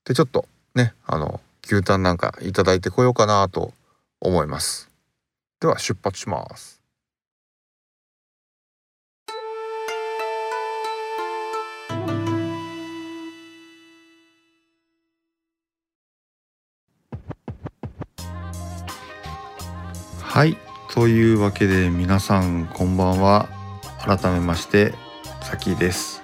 [0.04, 3.72] でちょっとねあの牛タンなんかいただいてこようかなと
[4.24, 4.88] 思います。
[5.60, 6.80] では出発します。
[20.20, 20.56] はい。
[20.94, 23.48] というわけで皆さんこんばんは。
[24.00, 24.94] 改めまして
[25.42, 26.22] さきです。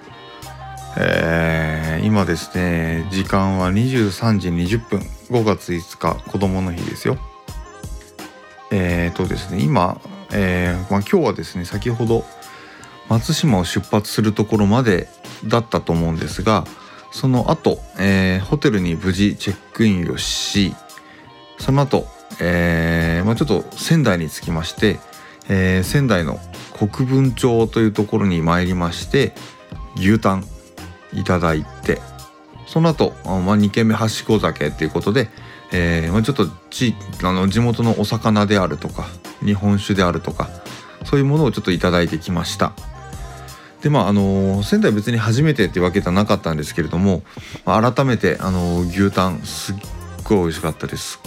[0.97, 4.99] えー、今ですね時間は23時20分。
[5.29, 7.17] 5月5日子供の日ですよ。
[8.71, 9.99] えっ、ー、とですね今、
[10.31, 12.23] えーまあ、今日はですね先ほど
[13.07, 15.07] 松島を出発するところまで
[15.45, 16.65] だったと思うんですが
[17.11, 20.75] その後、えー、ホテルに無事チェックインをし
[21.57, 22.05] その後、
[22.39, 24.99] えーまあ、ちょっと仙台に着きまして、
[25.49, 26.39] えー、仙台の
[26.77, 29.33] 国分町というところに参りまして
[29.97, 30.45] 牛タン
[31.13, 31.99] いただいて
[32.69, 35.29] その後、まあ、2軒目はしご酒っていうことで、
[35.71, 39.07] えー、ちょっと地あの地元のお魚であるとか
[39.45, 40.49] 日本酒であるとか
[41.05, 42.73] そういうものをちょっと頂いてきました。
[43.81, 47.23] でまああの仙台別に初めてってわけではなかったんですけれども、
[47.65, 49.75] 改めてあの牛タンすっ
[50.23, 51.19] ごい美味しかったです。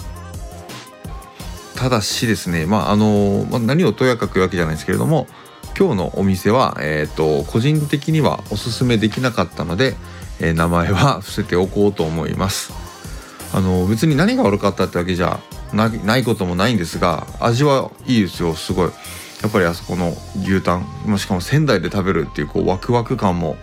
[1.75, 5.27] ただしですねまああの、まあ、何をとやかく言うわけじゃないですけれども
[5.77, 9.95] 今日のお店は、えーと、個人的にはおすすめできなかったので、
[10.39, 12.82] えー、名前は伏せておこうと思います。
[13.53, 15.39] あの別に何が悪かったってわけじゃ
[15.73, 18.91] ないこともないんですが味はいいですよすごい。
[19.41, 23.57] やっぱりあそこの牛タンしかも仙台で食べるっていうこうワクワク感も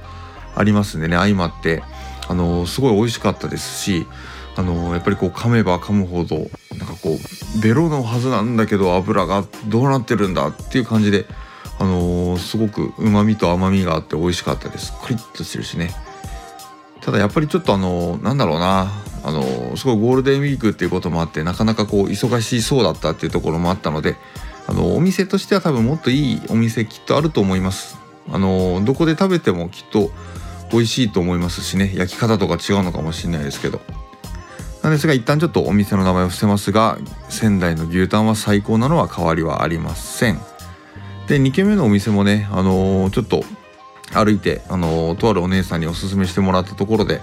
[0.55, 1.83] ありますんでね相まって。
[2.31, 4.07] あのすごい美味しかったですし
[4.55, 11.27] あのやっぱりこう噛めば噛むほどなんかこうベロのはずなんだけど油がどうなってるんだっていう感じで
[11.81, 14.93] あのすごくうまみと甘みがあって美味しかったです。
[15.03, 15.91] クリッとしてるしね。
[17.01, 18.93] ただやっぱりちょっとあのなんだろうな。
[19.23, 24.17] あのすごいゴールデンウィークっていうこともあってなかなかこう忙しそうだったっていうところもあったので
[24.67, 27.99] あのお店としては多分もっといいお店きっとあると思います。
[28.33, 30.11] あのどこで食べてもきっと
[30.73, 31.93] 美味しいと思いますしね。
[31.95, 33.81] 焼き方とか違うのかもしれないですけど。
[34.83, 36.97] なんですが一旦ちょっとお店の名前を伏せますが
[37.29, 40.41] 仙台の牛タンは最高なのは変わりはありません。
[41.27, 43.45] で2軒目のお店もねあのちょっと
[44.13, 47.21] 歩いて、あのとあるお姉さんにおすすめしてもらったところで、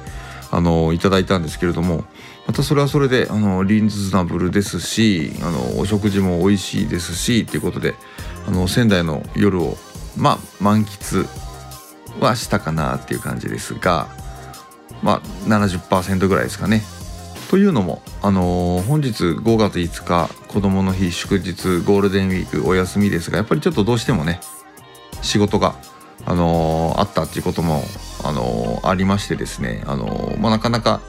[0.52, 2.06] あのいただいたんですけれども
[2.48, 7.94] またそれはそれで、あのリーズナブルですし、あのお食事も美味しいですしということで、
[8.48, 9.76] あの仙台の夜を
[10.16, 11.28] まあ満喫
[12.22, 14.08] はしたかなっていう感じですが
[15.04, 16.84] まあ70%ぐらいですかね。
[17.50, 24.40] というのも、あのー本日5月5日子どもの日祝日ゴールデンウィークお休みですがやっぱりちょっとどうしてもね
[25.22, 25.76] 仕事が、
[26.26, 27.84] あのーあったっていうことも、
[28.28, 31.02] あのありましてですね、あのまあ、なかなか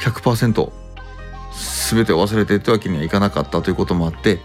[0.00, 0.70] 100%
[1.90, 4.40] 全てを忘れてってわけにはいかなかったということもあって、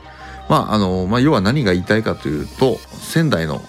[0.49, 3.61] まああのまあ、要は何が言いたいかというと仙台の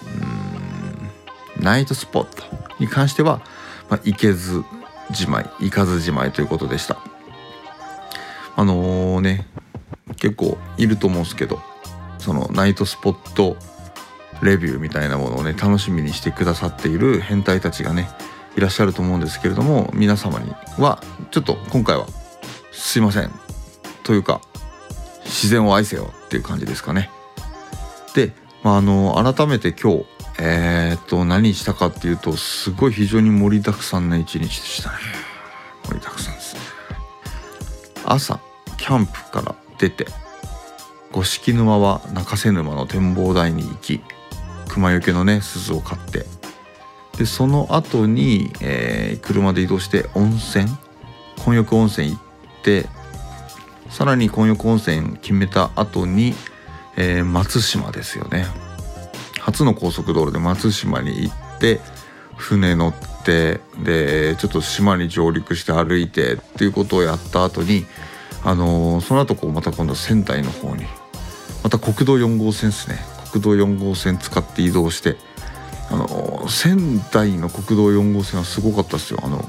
[1.60, 2.44] ナイトスポット
[2.80, 3.40] に関しては、
[3.88, 4.64] まあ、行けず
[5.10, 6.98] じまい行かずじまいということでした。
[8.56, 9.46] あのーね
[10.16, 11.60] 結構いると思うんですけど
[12.18, 13.56] そのナイトスポット
[14.42, 18.08] レビューみたいなものをね楽しみにしてくださっている変態たちがね
[18.56, 22.06] いらっしゃると思うんですけれども皆様にはちょっと今回は
[22.72, 23.30] すいません
[24.02, 24.40] というか
[25.24, 27.10] 自然を愛せよっていう感じですかね。
[28.14, 28.32] で、
[28.62, 30.06] まあ、あの改めて今日
[30.40, 34.96] えー、っと何したかっていうとすごい非常に盛りだくさんな一日でしたね。
[35.84, 36.60] 盛りだくさんですね。
[38.04, 38.40] 朝
[38.78, 40.06] キャンプから出て
[41.12, 44.00] 五色沼は中瀬沼の展望台に行き
[44.68, 46.26] 熊よけのね鈴を買って。
[47.16, 50.66] でその後に、えー車で移動して温泉。
[51.44, 52.18] 混浴温泉行っ
[52.62, 52.86] て
[53.90, 56.34] さらに混浴温泉決めた後に、
[56.96, 58.46] えー松島ですよね。
[59.40, 61.80] 初の高速道路で松島に行って
[62.36, 67.86] 船乗ってでちょっと島に上陸して歩いてっていうことをやった後に
[68.44, 70.84] あのーその後こうまた今度仙台の方に
[71.64, 72.98] また国道4号線ですね。
[73.32, 75.16] 国道4号線使って移動して
[75.90, 79.20] あの仙台の国道4号線はすごかったですよ。
[79.22, 79.44] あの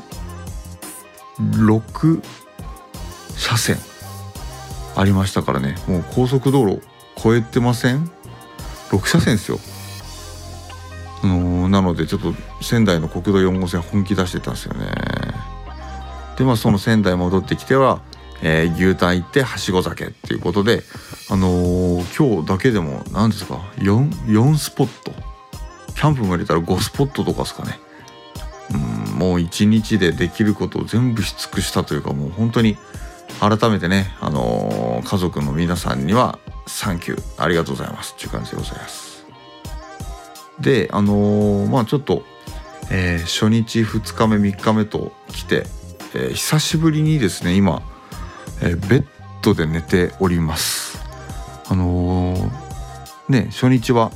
[1.40, 2.22] 6
[3.38, 3.78] 車線
[4.96, 5.76] ありましたからね。
[5.88, 6.82] もう高速道路
[7.16, 8.10] 超えてません
[8.90, 9.60] ？6車線ですよ。
[11.22, 14.88] あのなのでちょっと仙台の国道4号線本気出してたんですよね。
[16.38, 18.02] でまあその仙台戻ってきては、
[18.42, 20.84] えー牛タン行ってはしご酒っていうことで
[21.30, 25.12] あのー今日だけでも何ですか？4, 4スポット。
[25.96, 27.80] キャンプも入れたら5スポットとかですかね。
[28.74, 28.78] う
[29.16, 32.78] んもう一日でできることを全部し尽くしたというかもう本当に
[33.40, 37.44] 改めてね、あのー家族の皆さんにはサンキュー。
[37.44, 38.14] ありがとうございます。
[38.16, 39.26] っていう感じでございます。
[40.60, 42.24] であのまあちょっと、
[42.92, 45.64] え初日2日目3日目と来て、
[46.14, 47.82] え久しぶりにですね今、
[48.62, 49.06] えーベッ
[49.42, 51.00] ドで寝ております。
[51.70, 52.50] あのー
[53.30, 54.12] ね初日は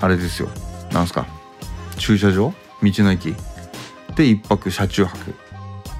[0.00, 0.48] あれですよ。
[0.92, 1.26] なんすか。
[1.98, 2.52] 駐車場？
[2.82, 3.34] 道の駅。
[4.16, 5.34] で1泊車中泊。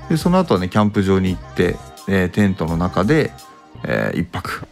[0.09, 1.77] でその後はねキャンプ場に行って、
[2.09, 3.33] えーテントの中で、
[3.85, 4.67] え1泊。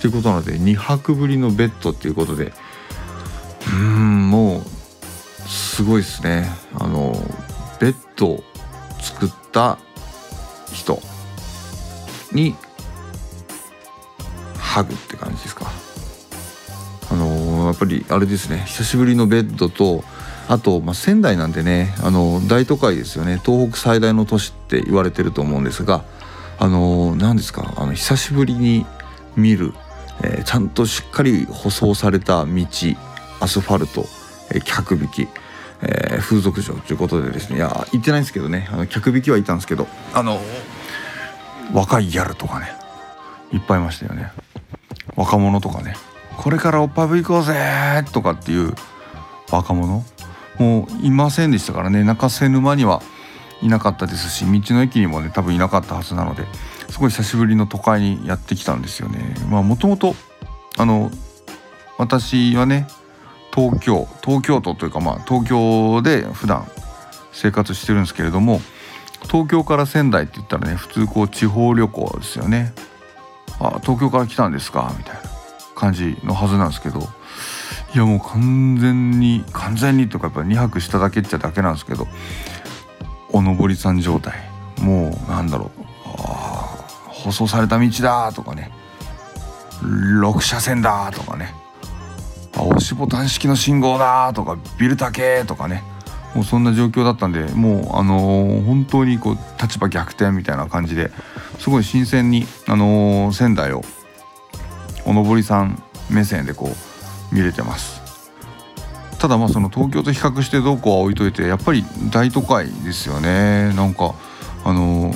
[0.00, 2.46] ということなので2泊ぶりのベッドっていうことで。
[2.46, 4.62] うーんもう
[5.48, 6.50] すごいですね。
[6.74, 7.12] あの
[7.80, 8.44] ベッドを
[9.00, 9.78] 作った
[10.72, 11.00] 人。
[12.32, 12.54] に
[14.56, 15.70] ハグって感じですか。
[17.10, 18.64] あのやっぱりあれですね。
[18.66, 20.04] 久しぶりのベッドと
[20.48, 23.40] あと、まあ、仙台なんでねあの大都会ですよね。
[23.44, 26.04] 東北最大の都市って言われてると思うんですが
[26.58, 27.74] あの何ですか。
[27.76, 28.86] あの久しぶりに
[29.36, 29.74] 見る、
[30.22, 32.66] えーちゃんとしっかり舗装された道
[33.40, 34.06] アスファルト、
[34.50, 35.28] えー客引き、
[35.82, 37.56] えー風俗場ということでですね。
[37.56, 38.68] いや行ってないんですけどね。
[38.70, 39.88] あの客引きはいたんですけど。
[40.14, 40.40] あの
[41.72, 42.72] 若いギャルとかね
[43.52, 44.32] いっぱいいましたよね。
[45.16, 45.94] 若者とかね。
[46.36, 48.74] これからおっぱぶ行こうぜーとかっていう
[49.50, 50.04] 若者？
[50.58, 52.04] もういませんでしたからね。
[52.04, 53.02] 中瀬沼には
[53.62, 56.46] いなかったですし道の駅にもね多分いなかったはずなので
[56.88, 59.18] すごい久しぶりの都会にやってきたんですよね。
[59.48, 60.14] まあもともと
[60.78, 61.10] あの
[61.98, 62.86] 私はね
[63.54, 66.66] 東京東京都というかまあ東京で普段
[67.32, 68.60] 生活してるんですけれども
[69.22, 72.72] 東京から仙台って言ったらね普通こう地方旅行ですよね。
[73.60, 75.20] あ東京から来たんですかみたいな
[75.74, 77.08] 感じのはずなんですけど。
[77.92, 82.06] いやもう完全に完全にとかやっぱ2泊しただけっちゃだけなんですけど
[83.32, 84.34] おのぼりさん状態。
[84.80, 85.82] もうなんだろう。
[86.04, 88.70] あー舗装された道だとかね。
[89.82, 91.52] 6車線だとかね。
[92.56, 95.82] あ押しボタン式の信号だとかビル竹とかね。
[96.34, 101.10] もうそんな状況だったんでもうあの、本当にこう立場逆転みたいな感じで
[101.58, 103.82] すごい新鮮に、あの、仙台を
[105.04, 106.70] おのぼりさん目線でこ
[107.32, 108.00] う見れてます。
[109.18, 113.72] ただまあその東京と比較してどうこうは置いといてやっぱり大都会ですよね。
[113.74, 114.14] なんか
[114.64, 115.14] あの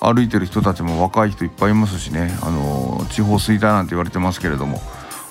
[0.00, 2.36] 歩いてる人たちも若い人いっぱいいますしね。
[2.42, 4.80] あの地方衰退なんて言われてますけれども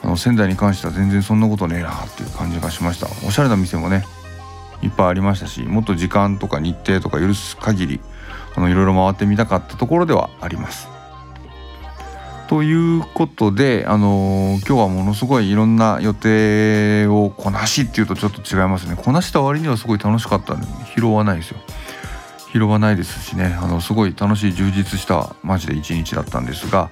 [0.04, 3.08] あの仙台に関しては全然そんなことねえなっていう感じがしました。
[3.28, 4.06] おしゃれな店もね
[4.84, 8.02] いっぱいありましたしもっと時間とか日程とか許す限り
[8.56, 10.88] あのいろいろ回ってみたかったところではあります。
[12.48, 18.96] ということで、あのー、今日はものすごいいろんな予定をこなしっていうとちょっと違いますね。
[18.96, 21.58] こなした割にはすごい楽しかったんで疲労はないですよ。
[22.52, 23.58] 疲労はないですしね。
[23.60, 26.92] あのすごい楽しい充実したマジで一日だったんですが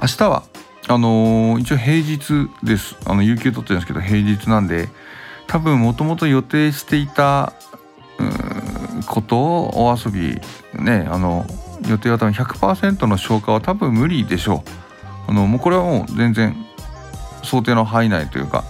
[0.00, 0.44] 明日は
[0.88, 2.96] あのー、一応平日です。
[3.04, 4.88] あの有給取ってるんですけど平日なんで
[5.46, 7.52] 多分もともと予定していた
[9.06, 10.40] ことをお遊び
[10.82, 11.46] ねあの
[11.88, 15.30] 予定は多分100%の消化は多分無理でしょう。
[15.30, 16.54] あのもうこれはもう全然
[17.42, 18.64] 想定の範囲内というか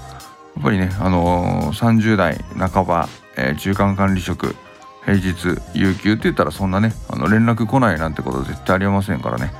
[0.56, 4.54] やっぱりねあのー、30代半ば、えー、中間管理職
[5.04, 9.52] 平日有給って言ったらそんなねあの連絡来ないなんてことは絶対ありませんからね。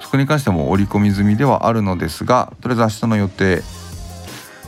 [0.00, 3.62] そこに関しても織り込み済みではあるのですがとりあえず明日の予定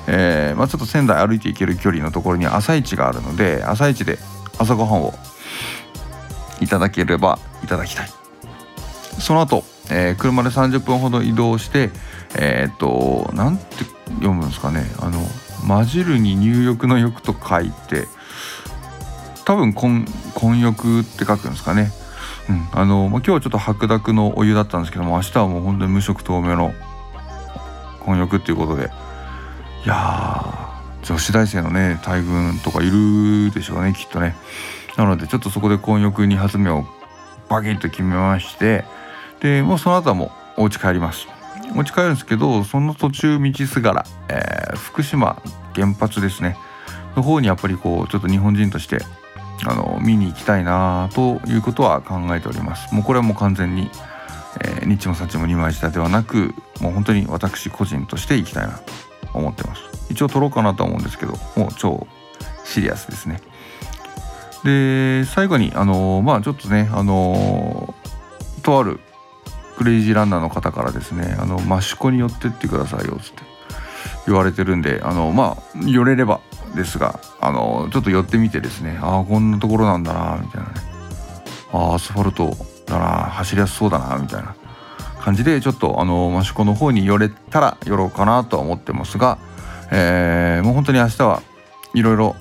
[0.07, 4.19] えー、まあ、ちょっと仙台歩いて行ける距離のところに朝市があるので朝市で
[4.59, 5.15] 朝ごはんを
[6.61, 8.09] いただければいただきたい。
[9.19, 11.91] その後、えー、車で30分ほど移動して
[12.35, 13.85] えー、っと何て
[14.15, 14.85] 読むんですかね。
[14.99, 15.21] あの
[15.67, 18.09] 混じるに入浴の浴と書いて
[19.45, 21.93] 多分混混浴って書くんですかね。
[22.49, 26.75] うん、あの、まあ、今日はちょっと白濁のお湯だったんですけども明日はもう本当に無色透明の
[28.01, 28.91] 混浴っていうことで
[29.85, 34.37] いや女子大生のね大群とかいるでしょうねきっとね。
[34.97, 36.85] なのでちょっとそこで混浴2発目を
[37.49, 38.85] バキッと決めまして
[39.41, 41.27] でもうその後はもうお家帰ります。
[41.75, 45.43] お家帰るんですけどその途中道すがら、えー、福島
[45.75, 46.57] 原発ですね。
[47.17, 48.99] の方にやっぱりこうちょっと日本人として
[49.65, 52.95] あの見に行きたいなということは考えております。
[52.95, 53.91] もうこれはもう完全に、
[54.61, 59.12] えー、日もさちも二枚舌ではなくもう本当に私個人として行きたいなと。
[59.35, 59.83] 思ってます。
[60.11, 62.07] 一応撮ろうかなと思うんですけどもう超
[62.65, 63.41] シリアスですね。
[64.65, 67.95] で最後にあのまあちょっとねあの
[68.63, 69.01] とある
[69.77, 73.43] クレイジーランナーの方からですねあの益子に寄ってってくださいよっつって
[74.27, 76.41] 言われてるんであのまあ寄れれば
[76.77, 80.75] ですがあのちょっと寄ってみてですねああこんなところなんだなみたいなね。
[81.73, 82.55] ああアスファルト
[82.87, 84.55] だな走りやすそうだなみたいな。
[85.23, 89.39] 感じでちょっとあの益子の方に寄れたら寄ろうかなとは思ってますが、
[89.93, 91.43] えー、もう本当に明日は
[91.95, 92.37] いろいろ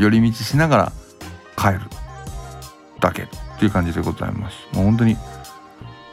[0.00, 0.92] 寄り道しながら
[1.56, 1.80] 帰る
[3.00, 3.26] だけっ
[3.58, 4.56] ていう感じでございます。
[4.74, 5.16] もう本当に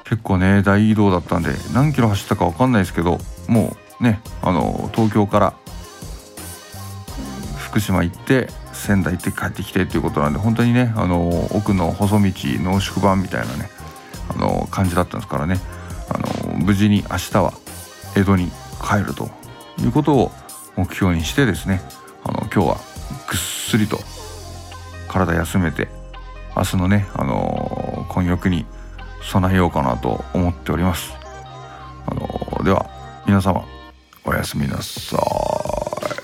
[0.03, 3.18] 結構ね大移動だったんで何キロ走ったか分かんないですけど
[3.48, 5.53] もうねあの東京から
[7.57, 12.31] 福島行って仙台行って帰ってきてっていうことなんで本当にねあの奥の細道
[12.61, 13.69] 濃縮版みたいなね
[14.30, 15.57] あの感じだったんですからね
[16.10, 17.54] あの無事に明日は
[18.16, 18.52] 江戸に
[18.82, 19.30] 帰ると
[19.80, 20.32] いうことを
[20.76, 21.82] 目標にしてですね
[22.24, 22.78] あの今日は
[23.28, 24.00] ぐっすりと
[25.08, 25.88] 体休めて
[26.56, 28.66] 明日のね、あの混浴に
[29.24, 31.14] 備えようかなと思っております。
[32.06, 32.86] あのでは
[33.26, 33.66] 皆様
[34.24, 36.23] おやすみなさい。